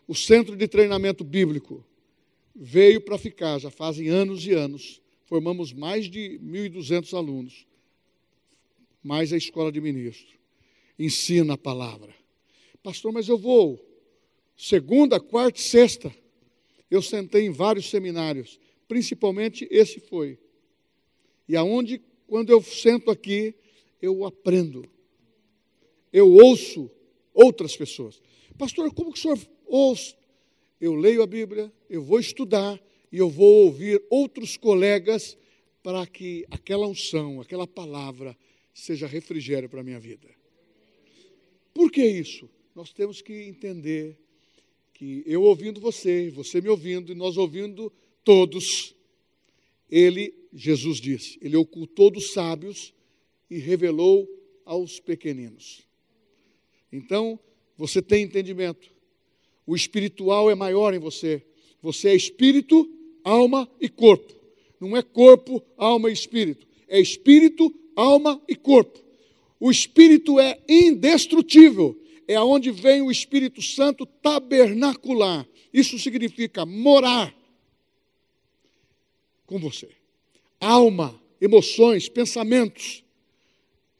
[0.08, 1.84] O Centro de Treinamento Bíblico
[2.56, 5.02] veio para ficar, já fazem anos e anos.
[5.26, 7.67] Formamos mais de 1.200 alunos,
[9.08, 10.38] mais a escola de ministro.
[11.00, 12.14] Ensina a palavra.
[12.84, 13.80] Pastor, mas eu vou
[14.58, 16.14] segunda, quarta e sexta.
[16.92, 20.38] Eu sentei em vários seminários, principalmente esse foi.
[21.48, 23.56] E aonde, quando eu sento aqui,
[24.02, 24.84] eu aprendo.
[26.12, 26.92] Eu ouço
[27.34, 28.22] outras pessoas.
[28.58, 30.16] Pastor, como que o senhor ouve?
[30.82, 32.78] Eu leio a Bíblia, eu vou estudar
[33.10, 35.38] e eu vou ouvir outros colegas
[35.82, 38.38] para que aquela unção, aquela palavra
[38.78, 40.30] seja refrigério para a minha vida.
[41.74, 42.48] Por que isso?
[42.76, 44.18] Nós temos que entender
[44.94, 47.92] que eu ouvindo você, você me ouvindo, e nós ouvindo
[48.24, 48.96] todos,
[49.90, 52.94] ele, Jesus disse, ele ocultou dos sábios
[53.50, 54.28] e revelou
[54.64, 55.88] aos pequeninos.
[56.92, 57.40] Então,
[57.76, 58.92] você tem entendimento.
[59.66, 61.44] O espiritual é maior em você.
[61.82, 62.90] Você é espírito,
[63.24, 64.36] alma e corpo.
[64.80, 66.68] Não é corpo, alma e espírito.
[66.88, 69.04] É espírito, alma e corpo.
[69.60, 72.00] O espírito é indestrutível.
[72.28, 75.48] É aonde vem o Espírito Santo tabernacular.
[75.74, 77.34] Isso significa morar
[79.46, 79.90] com você.
[80.60, 83.04] Alma, emoções, pensamentos.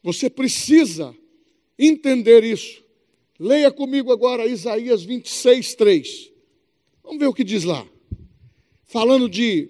[0.04, 1.16] Você precisa
[1.80, 2.84] entender isso.
[3.40, 6.32] Leia comigo agora Isaías 26, 3.
[7.04, 7.88] Vamos ver o que diz lá.
[8.84, 9.70] Falando de,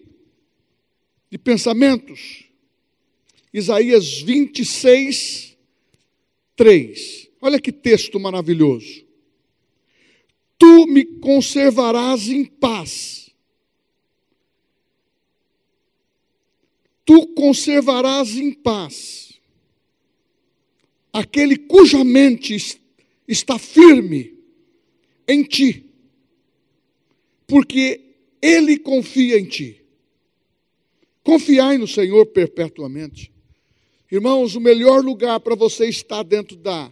[1.29, 2.46] de pensamentos.
[3.53, 5.57] Isaías 26,
[6.55, 7.29] 3.
[7.41, 9.05] Olha que texto maravilhoso.
[10.57, 13.29] Tu me conservarás em paz.
[17.05, 19.27] Tu conservarás em paz
[21.13, 22.79] aquele cuja mente
[23.27, 24.37] está firme
[25.27, 25.85] em ti,
[27.47, 29.81] porque ele confia em ti.
[31.23, 33.31] Confiai no Senhor perpetuamente.
[34.09, 36.91] Irmãos, o melhor lugar para você estar dentro da,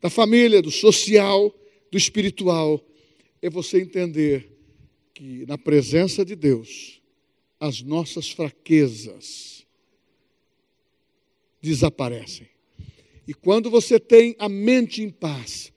[0.00, 1.52] da família, do social,
[1.90, 2.80] do espiritual,
[3.42, 4.48] é você entender
[5.12, 7.02] que na presença de Deus,
[7.58, 9.66] as nossas fraquezas
[11.60, 12.46] desaparecem.
[13.26, 15.72] E quando você tem a mente em paz,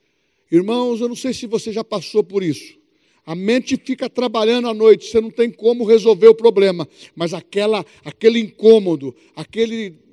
[0.52, 2.80] irmãos, eu não sei se você já passou por isso.
[3.26, 7.84] A mente fica trabalhando à noite, você não tem como resolver o problema, mas aquela,
[8.06, 10.11] aquele incômodo, aquele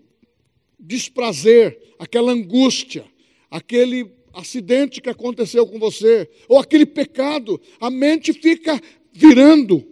[0.79, 3.05] desprazer, aquela angústia,
[3.51, 8.81] aquele acidente que aconteceu com você, ou aquele pecado, a mente fica
[9.13, 9.85] virando.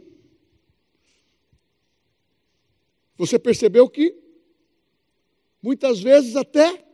[3.16, 4.14] Você percebeu que
[5.62, 6.84] muitas vezes até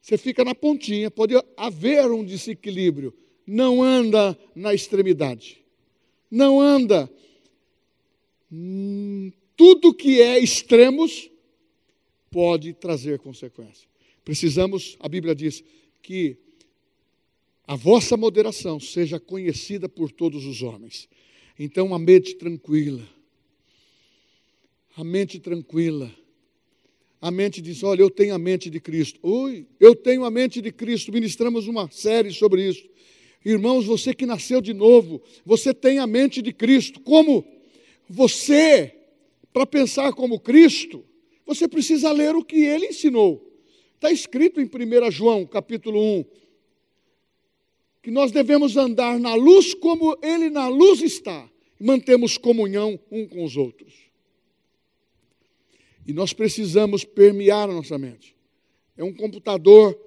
[0.00, 3.14] você fica na pontinha, pode haver um desequilíbrio.
[3.46, 5.62] Não anda na extremidade.
[6.30, 7.10] Não anda.
[8.50, 11.30] Hum, tudo que é extremos
[12.30, 13.88] pode trazer consequência.
[14.24, 15.64] Precisamos, a Bíblia diz,
[16.02, 16.36] que
[17.66, 21.08] a vossa moderação seja conhecida por todos os homens.
[21.58, 23.06] Então, a mente tranquila.
[24.96, 26.14] A mente tranquila
[27.20, 29.20] a mente diz: Olha, eu tenho a mente de Cristo.
[29.22, 31.12] Ui, eu tenho a mente de Cristo.
[31.12, 32.88] Ministramos uma série sobre isso.
[33.44, 37.00] Irmãos, você que nasceu de novo, você tem a mente de Cristo.
[37.00, 37.44] Como
[38.08, 38.94] você,
[39.52, 41.04] para pensar como Cristo,
[41.50, 43.44] você precisa ler o que ele ensinou.
[43.96, 46.24] Está escrito em 1 João, capítulo 1,
[48.00, 51.50] que nós devemos andar na luz como ele na luz está.
[51.80, 53.92] Mantemos comunhão um com os outros.
[56.06, 58.36] E nós precisamos permear a nossa mente.
[58.96, 59.98] É um computador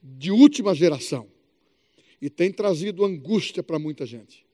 [0.00, 1.26] de última geração.
[2.20, 4.46] E tem trazido angústia para muita gente.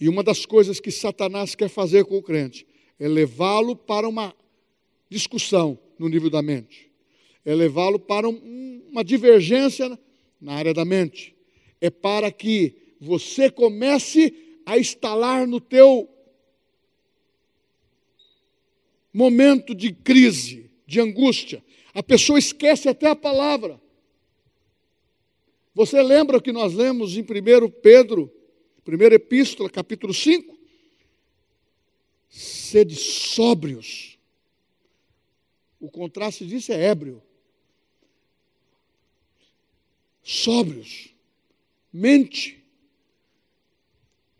[0.00, 2.66] E uma das coisas que Satanás quer fazer com o crente
[2.98, 4.34] é levá-lo para uma
[5.08, 6.90] discussão no nível da mente,
[7.44, 9.98] é levá-lo para um, uma divergência
[10.40, 11.34] na área da mente,
[11.80, 14.34] é para que você comece
[14.64, 16.08] a instalar no teu
[19.12, 23.80] momento de crise, de angústia, a pessoa esquece até a palavra.
[25.74, 28.30] Você lembra o que nós lemos em 1 Pedro,
[28.84, 30.58] primeira epístola, capítulo 5?
[32.28, 34.15] Sede sóbrios.
[35.86, 37.22] O contraste disso é ébrio.
[40.22, 41.14] Sóbrios.
[41.92, 42.66] Mente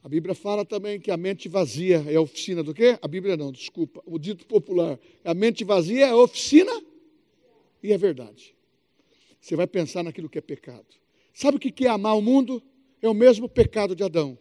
[0.07, 2.97] a Bíblia fala também que a mente vazia é a oficina do quê?
[3.03, 5.01] A Bíblia não, desculpa, o dito popular.
[5.25, 6.71] A mente vazia é a oficina
[7.83, 8.55] e é verdade.
[9.41, 10.87] Você vai pensar naquilo que é pecado.
[11.35, 12.63] Sabe o que é amar o mundo?
[13.03, 14.39] É o mesmo pecado de Adão.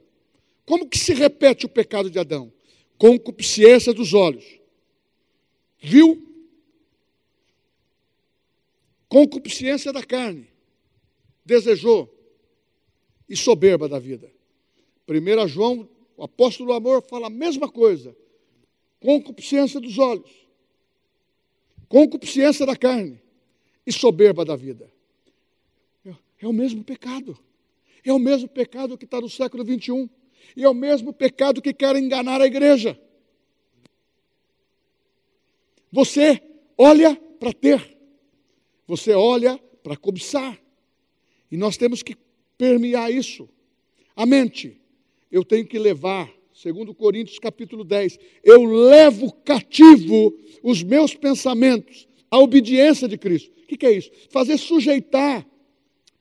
[0.68, 2.54] Como que se repete o pecado de Adão?
[3.00, 4.46] Concupiscência dos olhos.
[5.80, 6.35] Viu?
[9.08, 10.48] Concupiscência da carne.
[11.46, 12.12] Desejou.
[13.28, 14.32] E soberba da vida.
[15.08, 18.16] 1 João, o apóstolo do amor, fala a mesma coisa.
[19.00, 20.32] Concupiscência dos olhos,
[21.88, 23.22] concupiscência da carne
[23.86, 24.92] e soberba da vida.
[26.42, 27.38] É o mesmo pecado.
[28.04, 30.10] É o mesmo pecado que está no século 21.
[30.56, 33.00] E é o mesmo pecado que quer enganar a igreja.
[35.92, 36.42] Você
[36.78, 37.95] olha para ter,
[38.88, 40.60] você olha para cobiçar.
[41.52, 42.16] E nós temos que
[42.58, 43.48] permear isso.
[44.16, 44.80] A mente,
[45.32, 52.40] eu tenho que levar, segundo Coríntios capítulo 10, eu levo cativo os meus pensamentos à
[52.40, 53.52] obediência de Cristo.
[53.64, 54.12] O que, que é isso?
[54.30, 55.46] Fazer sujeitar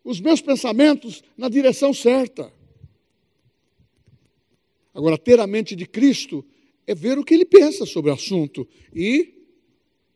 [0.03, 2.53] os meus pensamentos na direção certa.
[4.93, 6.45] Agora, ter a mente de Cristo
[6.87, 9.35] é ver o que ele pensa sobre o assunto e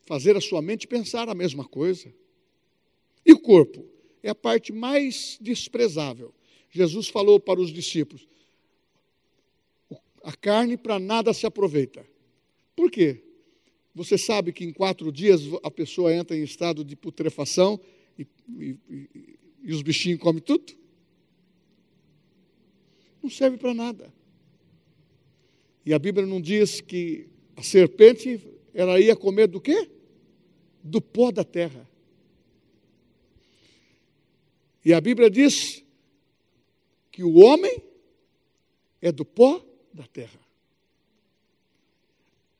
[0.06, 2.12] fazer a sua mente pensar a mesma coisa.
[3.28, 3.84] E o corpo?
[4.22, 6.34] É a parte mais desprezável.
[6.70, 8.26] Jesus falou para os discípulos:
[10.22, 12.06] a carne para nada se aproveita.
[12.74, 13.22] Por quê?
[13.94, 17.80] Você sabe que em quatro dias a pessoa entra em estado de putrefação
[18.18, 18.26] e,
[18.58, 18.76] e,
[19.62, 20.72] e, os bichinhos comem tudo?
[23.22, 24.12] Não serve para nada.
[25.84, 28.40] E a Bíblia não diz que a serpente
[28.72, 29.90] ela ia comer do quê?
[30.84, 31.87] Do pó da terra.
[34.84, 35.84] E a Bíblia diz
[37.10, 37.82] que o homem
[39.02, 40.40] é do pó da terra.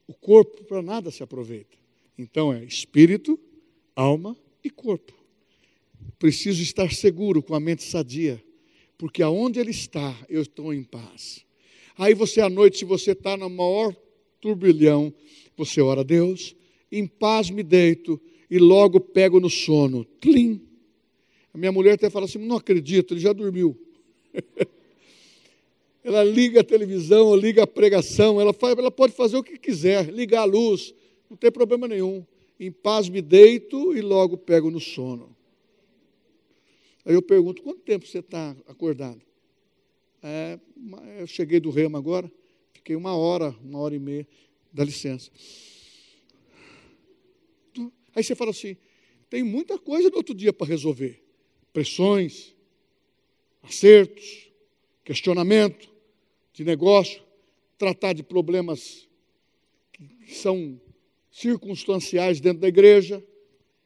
[0.06, 1.76] O corpo para nada se aproveita.
[2.16, 3.38] Então é espírito,
[3.94, 5.14] alma e corpo.
[6.18, 8.42] Preciso estar seguro com a mente sadia,
[8.96, 11.44] porque aonde ele está, eu estou em paz.
[11.96, 13.94] Aí você à noite, se você está no maior
[14.40, 15.12] turbilhão,
[15.56, 16.54] você ora a Deus,
[16.90, 20.04] em paz me deito e logo pego no sono.
[20.04, 20.67] Tlim.
[21.58, 23.76] Minha mulher até fala assim: não acredito, ele já dormiu.
[26.04, 30.12] ela liga a televisão, liga a pregação, ela, faz, ela pode fazer o que quiser,
[30.12, 30.94] ligar a luz,
[31.28, 32.24] não tem problema nenhum.
[32.60, 35.36] Em paz me deito e logo pego no sono.
[37.04, 39.20] Aí eu pergunto: quanto tempo você está acordado?
[40.22, 40.58] É,
[41.18, 42.30] eu cheguei do remo agora,
[42.72, 44.26] fiquei uma hora, uma hora e meia,
[44.72, 45.30] dá licença.
[48.14, 48.76] Aí você fala assim:
[49.28, 51.27] tem muita coisa no outro dia para resolver:
[51.78, 52.56] pressões,
[53.62, 54.50] acertos,
[55.04, 55.88] questionamento
[56.52, 57.22] de negócio,
[57.78, 59.08] tratar de problemas
[59.92, 60.80] que são
[61.30, 63.24] circunstanciais dentro da igreja.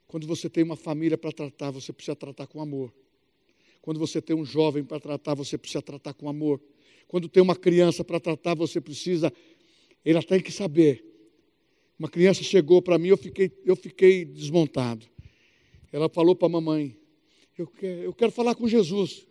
[0.07, 2.91] Quando você tem uma família para tratar, você precisa tratar com amor.
[3.83, 6.63] Quando você tem um jovem para tratar, você precisa tratar com amor.
[7.07, 9.31] Quando tem uma criança para tratar, você precisa.
[10.03, 11.05] Ele tem que saber.
[11.99, 15.05] Uma criança chegou para mim, eu fiquei, eu fiquei desmontado.
[15.93, 17.02] Ela falou para a mamãe:
[17.59, 19.27] eu quero, eu quero falar com Jesus.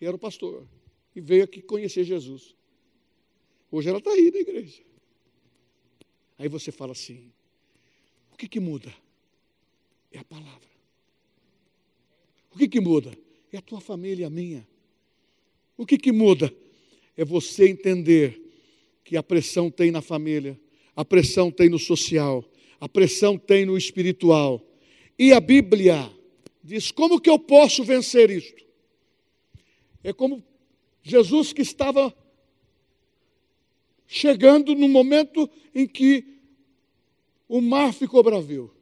[0.00, 0.66] E era o pastor
[1.14, 2.54] e veio aqui conhecer Jesus.
[3.70, 4.82] Hoje ela está aí na igreja.
[6.38, 7.32] Aí você fala assim:
[8.32, 8.92] o que, que muda?
[10.12, 10.68] É a palavra.
[12.52, 13.16] O que, que muda?
[13.52, 14.66] É a tua família e a minha.
[15.76, 16.54] O que, que muda?
[17.16, 18.40] É você entender
[19.04, 20.58] que a pressão tem na família,
[20.94, 22.44] a pressão tem no social,
[22.80, 24.64] a pressão tem no espiritual.
[25.18, 26.10] E a Bíblia
[26.64, 28.64] diz: como que eu posso vencer isto?
[30.02, 30.42] É como
[31.02, 32.12] Jesus que estava
[34.06, 36.24] chegando no momento em que
[37.46, 38.74] o mar ficou bravio.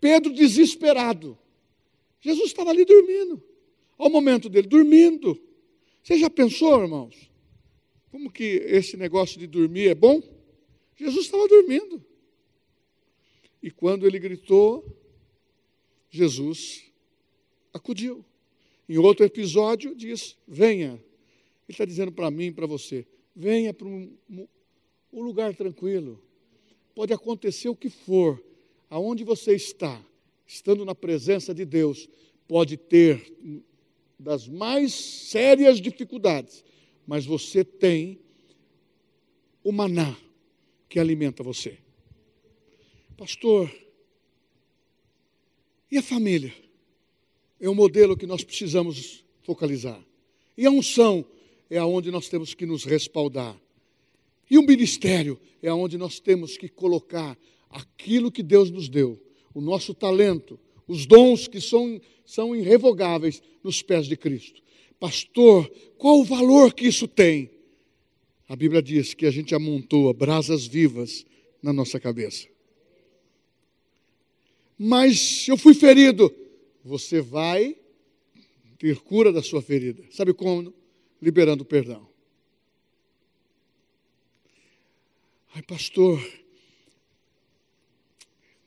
[0.00, 1.38] Pedro desesperado.
[2.20, 3.42] Jesus estava ali dormindo.
[3.98, 5.40] Olha o momento dele, dormindo.
[6.02, 7.30] Você já pensou, irmãos?
[8.10, 10.22] Como que esse negócio de dormir é bom?
[10.96, 12.04] Jesus estava dormindo.
[13.62, 14.84] E quando ele gritou,
[16.10, 16.91] Jesus
[17.72, 18.24] acudiu.
[18.88, 20.92] Em outro episódio, diz: Venha.
[20.92, 24.16] Ele está dizendo para mim para você: venha para um,
[25.12, 26.22] um lugar tranquilo.
[26.94, 28.42] Pode acontecer o que for,
[28.90, 30.04] aonde você está,
[30.46, 32.08] estando na presença de Deus,
[32.46, 33.32] pode ter
[34.18, 36.64] das mais sérias dificuldades,
[37.06, 38.20] mas você tem
[39.64, 40.16] o maná
[40.88, 41.78] que alimenta você.
[43.16, 43.72] Pastor,
[45.90, 46.54] e a família?
[47.62, 50.04] É um modelo que nós precisamos focalizar.
[50.58, 51.24] E a unção
[51.70, 53.56] é aonde nós temos que nos respaldar.
[54.50, 57.38] E o ministério é aonde nós temos que colocar
[57.70, 59.16] aquilo que Deus nos deu,
[59.54, 60.58] o nosso talento,
[60.88, 64.60] os dons que são, são irrevogáveis nos pés de Cristo.
[64.98, 67.48] Pastor, qual o valor que isso tem?
[68.48, 71.24] A Bíblia diz que a gente amontoa brasas vivas
[71.62, 72.48] na nossa cabeça.
[74.76, 76.41] Mas eu fui ferido.
[76.84, 77.76] Você vai
[78.78, 80.02] ter cura da sua ferida.
[80.10, 80.74] Sabe como?
[81.22, 82.08] liberando perdão.
[85.54, 86.20] Ai, pastor,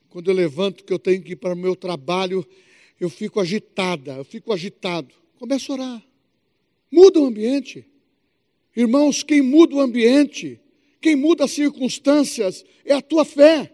[0.08, 2.48] quando eu levanto que eu tenho que ir para o meu trabalho,
[2.98, 5.14] eu fico agitada, eu fico agitado.
[5.38, 6.04] Começa a orar.
[6.90, 7.86] Muda o ambiente.
[8.74, 10.60] Irmãos, quem muda o ambiente,
[11.02, 13.74] quem muda as circunstâncias, é a tua fé,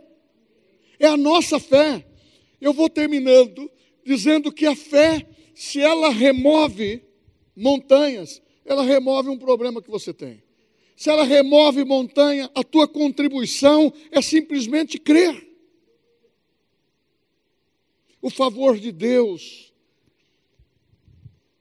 [0.98, 2.08] é a nossa fé.
[2.60, 3.70] Eu vou terminando
[4.06, 7.04] dizendo que a fé, se ela remove
[7.56, 10.42] montanhas, ela remove um problema que você tem.
[10.96, 15.48] Se ela remove montanha, a tua contribuição é simplesmente crer.
[18.22, 19.74] O favor de Deus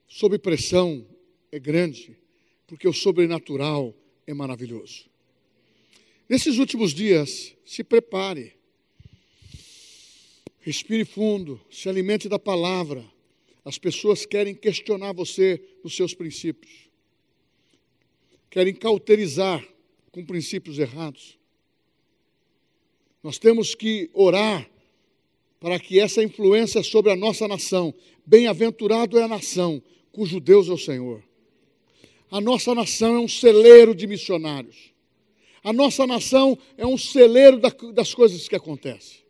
[0.07, 1.07] sob pressão
[1.51, 2.15] é grande,
[2.67, 3.95] porque o sobrenatural
[4.27, 5.09] é maravilhoso.
[6.29, 8.55] Nesses últimos dias, se prepare.
[10.61, 13.03] Respire fundo, se alimente da palavra.
[13.65, 16.89] As pessoas querem questionar você nos seus princípios.
[18.49, 19.65] Querem cauterizar
[20.11, 21.37] com princípios errados.
[23.23, 24.69] Nós temos que orar
[25.59, 27.93] para que essa influência sobre a nossa nação,
[28.25, 29.81] bem-aventurado é a nação
[30.11, 31.23] cujo Deus é o Senhor.
[32.29, 34.91] A nossa nação é um celeiro de missionários.
[35.63, 37.59] A nossa nação é um celeiro
[37.93, 39.20] das coisas que acontecem.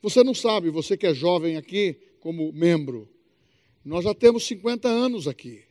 [0.00, 3.08] Você não sabe, você que é jovem aqui, como membro,
[3.84, 5.64] nós já temos 50 anos aqui.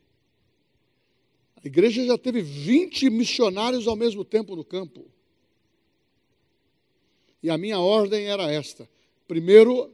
[1.64, 5.10] A igreja já teve 20 missionários ao mesmo tempo no campo.
[7.42, 8.90] E a minha ordem era esta:
[9.28, 9.92] primeiro,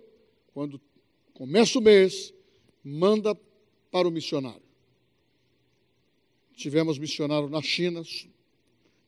[0.53, 0.79] quando
[1.33, 2.33] começa o mês,
[2.83, 3.35] manda
[3.91, 4.61] para o missionário.
[6.55, 8.03] Tivemos missionário na China,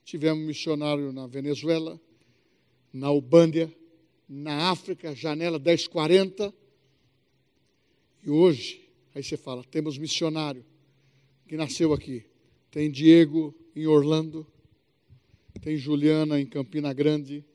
[0.04, 2.00] tivemos missionário na Venezuela,
[2.92, 3.72] na Ubândia,
[4.28, 6.54] na África, janela 1040.
[8.24, 10.66] E hoje, aí você fala, temos missionário
[11.48, 12.26] que nasceu aqui.
[12.72, 14.46] Tem Diego em Orlando,
[15.62, 17.46] tem Juliana em Campina Grande,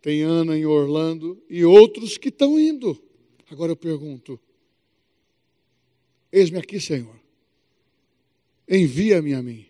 [0.00, 3.02] tem Ana em Orlando e outros que estão indo.
[3.50, 4.40] Agora eu pergunto:
[6.30, 7.18] Eis-me aqui, Senhor.
[8.68, 9.66] Envia-me a mim.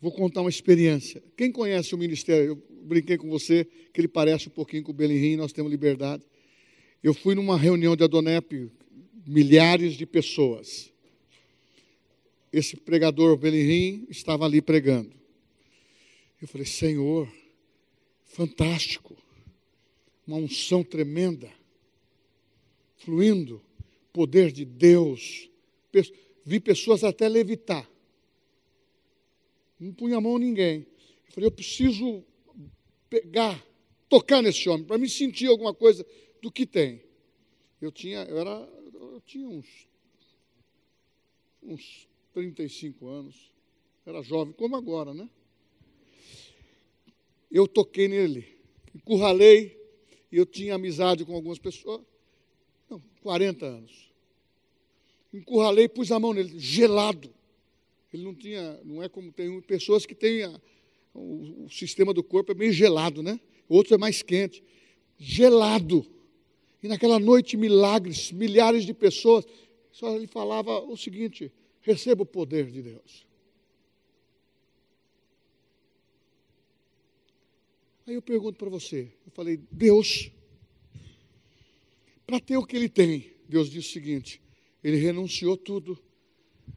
[0.00, 1.22] Vou contar uma experiência.
[1.36, 2.62] Quem conhece o ministério?
[2.82, 6.22] Brinquei com você que ele parece um pouquinho com o Belinrim, nós temos liberdade.
[7.02, 8.70] Eu fui numa reunião de Adonep,
[9.26, 10.92] milhares de pessoas.
[12.52, 15.12] Esse pregador Belinrim estava ali pregando.
[16.40, 17.32] Eu falei, Senhor,
[18.26, 19.16] fantástico,
[20.26, 21.50] uma unção tremenda,
[22.96, 23.62] fluindo,
[24.12, 25.48] poder de Deus.
[26.44, 27.88] Vi pessoas até levitar.
[29.78, 30.86] Não punha a mão em ninguém.
[31.26, 32.24] Eu falei, eu preciso
[33.12, 33.62] pegar,
[34.08, 36.06] tocar nesse homem, para me sentir alguma coisa
[36.40, 37.02] do que tem.
[37.78, 38.50] Eu tinha, eu era,
[38.94, 39.66] eu tinha uns,
[41.62, 43.52] uns 35 anos,
[44.06, 45.28] era jovem, como agora, né?
[47.50, 48.58] eu toquei nele,
[48.94, 49.78] encurralei,
[50.30, 52.00] e eu tinha amizade com algumas pessoas,
[52.88, 54.10] não, 40 anos.
[55.34, 57.32] Encurralei, pus a mão nele, gelado.
[58.12, 60.60] Ele não tinha, não é como tem pessoas que têm a,
[61.14, 63.38] o, o, sistema do corpo é meio gelado, né?
[63.68, 64.62] Outro é mais quente.
[65.18, 66.06] Gelado.
[66.82, 69.44] E naquela noite, milagres, milhares de pessoas.
[69.90, 73.26] Só ele falava o seguinte: receba o poder de Deus.
[78.06, 80.30] Aí eu pergunto para você, eu falei, Deus,
[82.26, 84.42] para ter o que ele tem, Deus disse o seguinte,
[84.82, 85.96] ele renunciou tudo,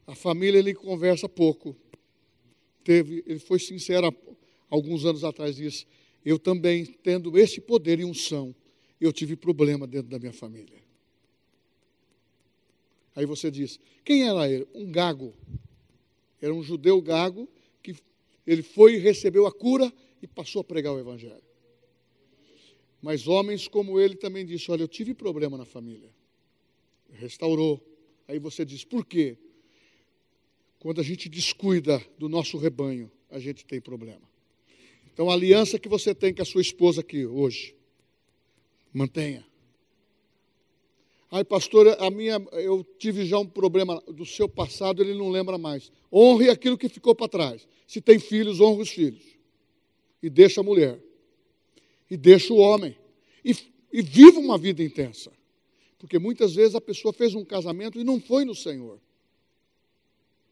[0.06, 1.76] a família ele conversa pouco,
[2.86, 4.16] teve, ele foi sincero
[4.70, 5.88] alguns anos atrás, disse,
[6.24, 8.56] eu também, tendo esse poder e unção,
[9.02, 10.78] eu tive problema dentro da minha família.
[13.16, 14.68] Aí você diz, quem era ele?
[14.74, 15.34] Um gago.
[16.42, 17.50] Era um judeu gago
[17.82, 17.96] que
[18.46, 21.44] ele foi e recebeu a cura e passou a pregar o Evangelho.
[23.02, 26.10] Mas homens como ele também disse: Olha, eu tive problema na família.
[27.14, 27.80] Restaurou.
[28.28, 29.38] Aí você diz: Por quê?
[30.80, 34.22] Quando a gente descuida do nosso rebanho, a gente tem problema.
[35.14, 37.76] Então, a aliança que você tem com a sua esposa aqui hoje,
[38.94, 39.46] mantenha.
[41.32, 45.58] Ai, pastor, a minha, eu tive já um problema do seu passado, ele não lembra
[45.58, 45.92] mais.
[46.12, 47.68] Honre aquilo que ficou para trás.
[47.88, 49.36] Se tem filhos, honre os filhos
[50.26, 51.00] e deixa a mulher,
[52.10, 52.98] e deixa o homem,
[53.44, 53.56] e,
[53.94, 55.32] e viva uma vida intensa.
[56.00, 59.00] Porque muitas vezes a pessoa fez um casamento e não foi no Senhor.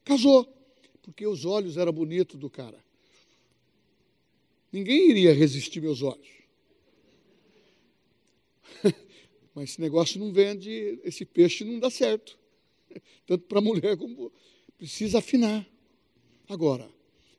[0.03, 0.47] Casou,
[1.01, 2.83] porque os olhos eram bonitos do cara.
[4.71, 6.27] Ninguém iria resistir meus olhos.
[9.53, 12.37] Mas esse negócio não vende, esse peixe não dá certo.
[13.25, 14.31] Tanto para a mulher como
[14.77, 15.67] precisa afinar.
[16.49, 16.89] Agora,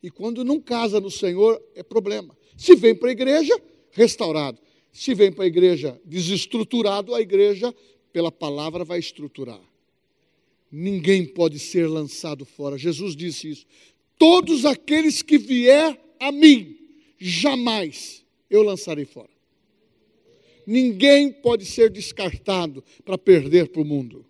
[0.02, 2.36] e quando não casa no Senhor, é problema.
[2.56, 3.60] Se vem para a igreja,
[3.90, 4.58] restaurado.
[4.92, 7.74] Se vem para a igreja desestruturado, a igreja,
[8.12, 9.60] pela palavra, vai estruturar.
[10.76, 12.76] Ninguém pode ser lançado fora.
[12.76, 13.64] Jesus disse isso.
[14.18, 16.76] Todos aqueles que vier a mim,
[17.16, 19.30] jamais eu lançarei fora.
[20.66, 24.26] Ninguém pode ser descartado para perder para o mundo.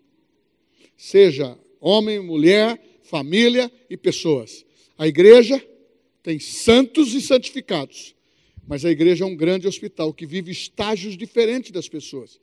[0.99, 4.66] Seja homem, mulher, família e pessoas.
[4.99, 5.66] A igreja
[6.22, 8.14] tem santos e santificados,
[8.68, 12.38] Mas a igreja é um grande hospital que vive estágios diferentes das pessoas.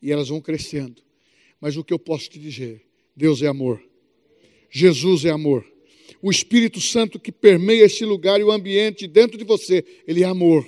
[0.00, 1.02] E elas vão crescendo.
[1.60, 2.93] Mas o que eu posso te dizer?
[3.16, 3.82] Deus é amor.
[4.70, 5.64] Jesus é amor.
[6.20, 10.26] O Espírito Santo que permeia esse lugar e o ambiente dentro de você, ele é
[10.26, 10.66] amor.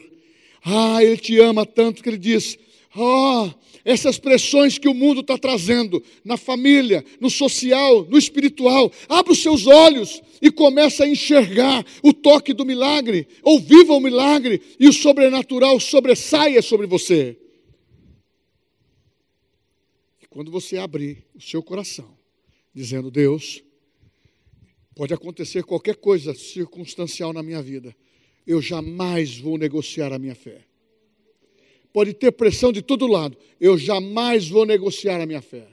[0.65, 2.59] Ah, ele te ama tanto que ele diz:
[2.95, 3.55] Ah,
[3.87, 8.91] essas pressões que o mundo está trazendo na família, no social, no espiritual.
[9.09, 14.01] Abra os seus olhos e comece a enxergar o toque do milagre, ou viva o
[14.01, 17.39] milagre e o sobrenatural sobressaia sobre você.
[20.21, 22.17] E quando você abrir o seu coração,
[22.77, 23.65] dizendo: Deus,
[24.95, 27.97] pode acontecer qualquer coisa circunstancial na minha vida,
[28.47, 30.65] eu jamais vou negociar a minha fé
[31.97, 33.39] pode ter pressão de todo lado.
[33.59, 35.67] Eu jamais vou negociar a minha fé.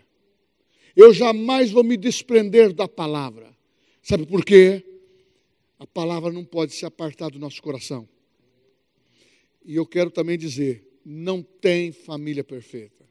[0.95, 3.53] Eu jamais vou me desprender da palavra.
[4.01, 4.81] Sabe por quê?
[5.77, 8.07] A palavra não pode se apartar do nosso coração.
[9.65, 13.03] E eu quero também dizer: não tem família perfeita,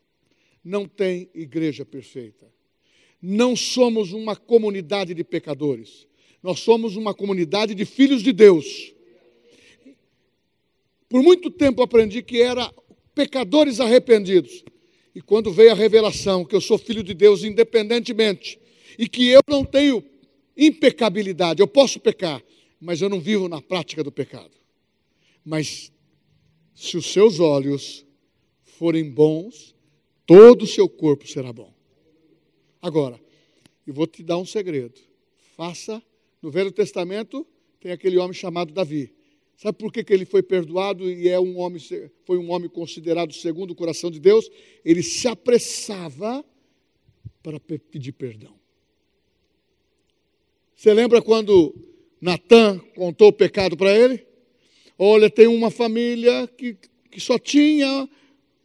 [0.65, 2.51] não tem igreja perfeita.
[3.23, 6.09] Não somos uma comunidade de pecadores,
[6.43, 8.93] nós somos uma comunidade de filhos de Deus.
[11.09, 12.73] Por muito tempo aprendi que era
[13.15, 14.65] pecadores arrependidos.
[15.15, 18.59] E quando veio a revelação que eu sou filho de Deus independentemente
[18.99, 20.03] e que eu não tenho
[20.57, 22.43] impecabilidade, eu posso pecar,
[22.81, 24.51] mas eu não vivo na prática do pecado.
[25.45, 25.93] Mas
[26.75, 28.05] se os seus olhos
[28.65, 29.75] forem bons,
[30.27, 31.72] todo o seu corpo será bom.
[32.83, 33.19] Agora,
[33.87, 35.01] eu vou te dar um segredo.
[35.57, 36.03] Faça,
[36.43, 37.47] no Velho Testamento,
[37.79, 39.15] tem aquele homem chamado Davi.
[39.57, 41.81] Sabe por que, que ele foi perdoado e é um homem,
[42.25, 44.51] foi um homem considerado segundo o coração de Deus?
[44.85, 46.45] Ele se apressava
[47.41, 48.53] para pedir perdão.
[50.75, 51.73] Você lembra quando
[52.21, 54.27] Natan contou o pecado para ele?
[54.99, 56.77] Olha, tem uma família que,
[57.09, 58.09] que só tinha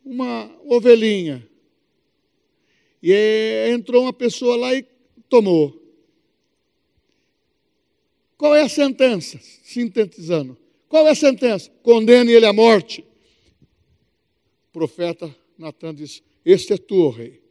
[0.04, 1.48] uma ovelhinha.
[3.02, 4.86] E entrou uma pessoa lá e
[5.30, 5.82] tomou.
[8.38, 9.40] Qual é a sentença?
[9.64, 10.58] Sintetizando.
[10.88, 11.70] Qual é a sentença?
[11.82, 13.04] Condene ele à morte.
[14.70, 17.42] O profeta Natan diz: Este é tu, rei.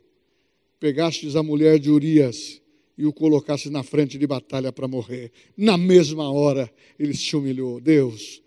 [0.78, 2.60] Pegastes a mulher de Urias
[2.96, 5.32] e o colocaste na frente de batalha para morrer.
[5.56, 7.80] Na mesma hora ele se humilhou.
[7.80, 8.42] Deus,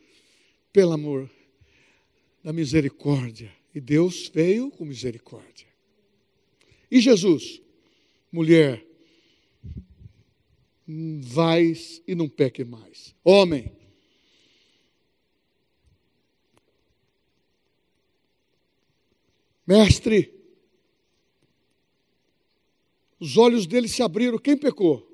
[0.72, 1.30] pelo amor
[2.44, 3.52] da misericórdia.
[3.74, 5.69] E Deus veio com misericórdia.
[6.92, 7.62] E Jesus,
[8.32, 8.86] mulher,
[10.88, 13.16] vais e não peque mais.
[13.24, 13.72] Homem,
[19.70, 20.34] Mestre,
[23.20, 24.40] os olhos dele se abriram.
[24.40, 25.08] Quem pecou?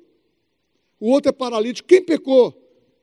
[0.98, 1.90] O outro é paralítico.
[1.90, 2.56] Quem pecou?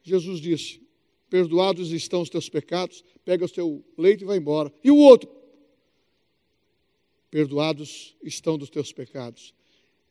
[0.02, 0.80] Jesus disse:
[1.28, 4.72] Perdoados estão os teus pecados, pega o teu leito e vai embora.
[4.82, 5.28] E o outro?
[7.32, 9.54] Perdoados estão dos teus pecados.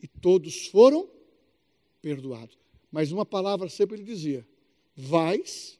[0.01, 1.07] E todos foram
[2.01, 2.57] perdoados.
[2.91, 4.45] Mas uma palavra sempre ele dizia:
[4.95, 5.80] Vais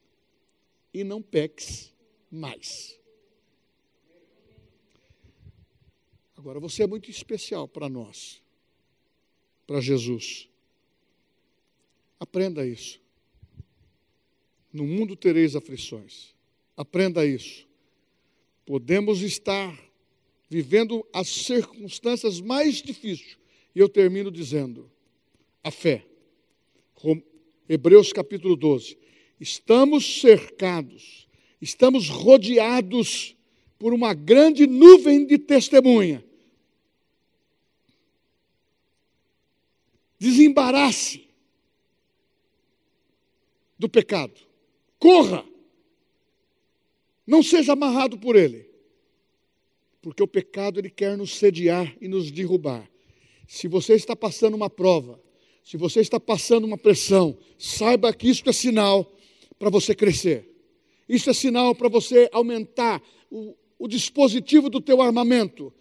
[0.94, 1.92] e não peques
[2.30, 2.96] mais.
[6.38, 8.40] Agora, você é muito especial para nós,
[9.66, 10.48] para Jesus.
[12.20, 13.02] Aprenda isso.
[14.72, 16.36] No mundo tereis aflições.
[16.78, 17.68] Aprenda isso.
[18.64, 19.91] Podemos estar
[20.52, 23.38] vivendo as circunstâncias mais difíceis.
[23.74, 24.92] E eu termino dizendo:
[25.64, 26.06] a fé.
[27.68, 28.98] Hebreus capítulo 12.
[29.40, 31.28] Estamos cercados,
[31.60, 33.36] estamos rodeados
[33.80, 36.24] por uma grande nuvem de testemunha.
[40.22, 41.28] desembarace
[43.80, 44.40] do pecado.
[45.00, 45.44] Corra.
[47.26, 48.71] Não seja amarrado por ele.
[50.02, 52.90] Porque o pecado ele quer nos sediar e nos derrubar.
[53.48, 55.20] Se você está passando uma prova,
[55.64, 59.12] se você está passando uma pressão, saiba que isso é sinal
[59.60, 60.50] para você crescer.
[61.08, 65.74] Isso é sinal para você aumentar o, o dispositivo do teu armamento,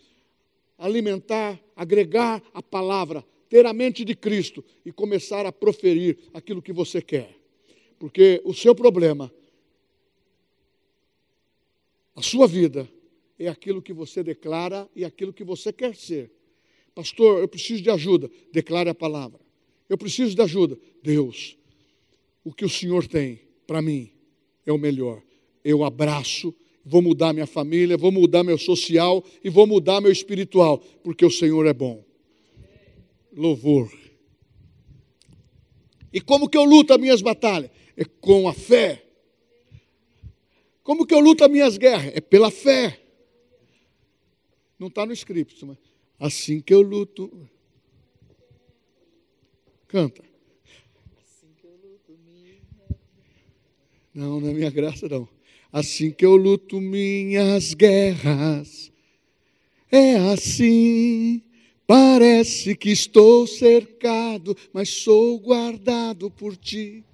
[0.77, 6.73] alimentar, agregar a palavra, ter a mente de Cristo e começar a proferir aquilo que
[6.73, 7.37] você quer.
[7.99, 9.33] Porque o seu problema,
[12.14, 12.89] a sua vida,
[13.47, 16.30] é aquilo que você declara e aquilo que você quer ser.
[16.95, 18.30] Pastor, eu preciso de ajuda.
[18.53, 19.41] Declare a palavra.
[19.88, 20.78] Eu preciso de ajuda.
[21.03, 21.57] Deus,
[22.45, 24.11] o que o Senhor tem para mim
[24.66, 25.22] é o melhor.
[25.64, 30.78] Eu abraço, vou mudar minha família, vou mudar meu social e vou mudar meu espiritual,
[31.03, 32.05] porque o Senhor é bom
[33.32, 33.91] louvor.
[36.12, 37.70] E como que eu luto as minhas batalhas?
[37.97, 39.05] É com a fé.
[40.82, 42.12] Como que eu luto as minhas guerras?
[42.14, 42.99] É pela fé.
[44.81, 45.76] Não está no script, mas
[46.18, 47.31] assim que eu luto.
[49.87, 50.24] Canta.
[54.14, 55.28] Não, não é minha graça, não.
[55.70, 58.91] Assim que eu luto minhas guerras,
[59.93, 61.43] é assim.
[61.87, 67.05] Parece que estou cercado, mas sou guardado por ti.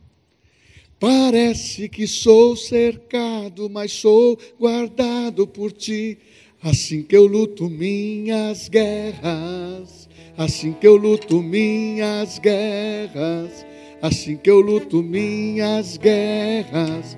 [1.00, 6.18] Parece que sou cercado, mas sou guardado por ti.
[6.62, 13.66] Assim que eu luto minhas guerras, assim que eu luto minhas guerras,
[14.00, 17.16] assim que eu luto minhas guerras,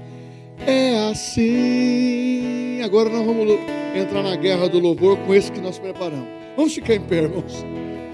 [0.67, 2.83] é assim.
[2.83, 3.59] Agora nós vamos
[3.97, 6.29] entrar na guerra do louvor com esse que nós preparamos.
[6.57, 7.65] Vamos ficar em pé, irmãos.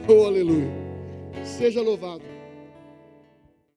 [0.06, 0.70] Oh, aleluia.
[1.42, 2.33] Seja louvado.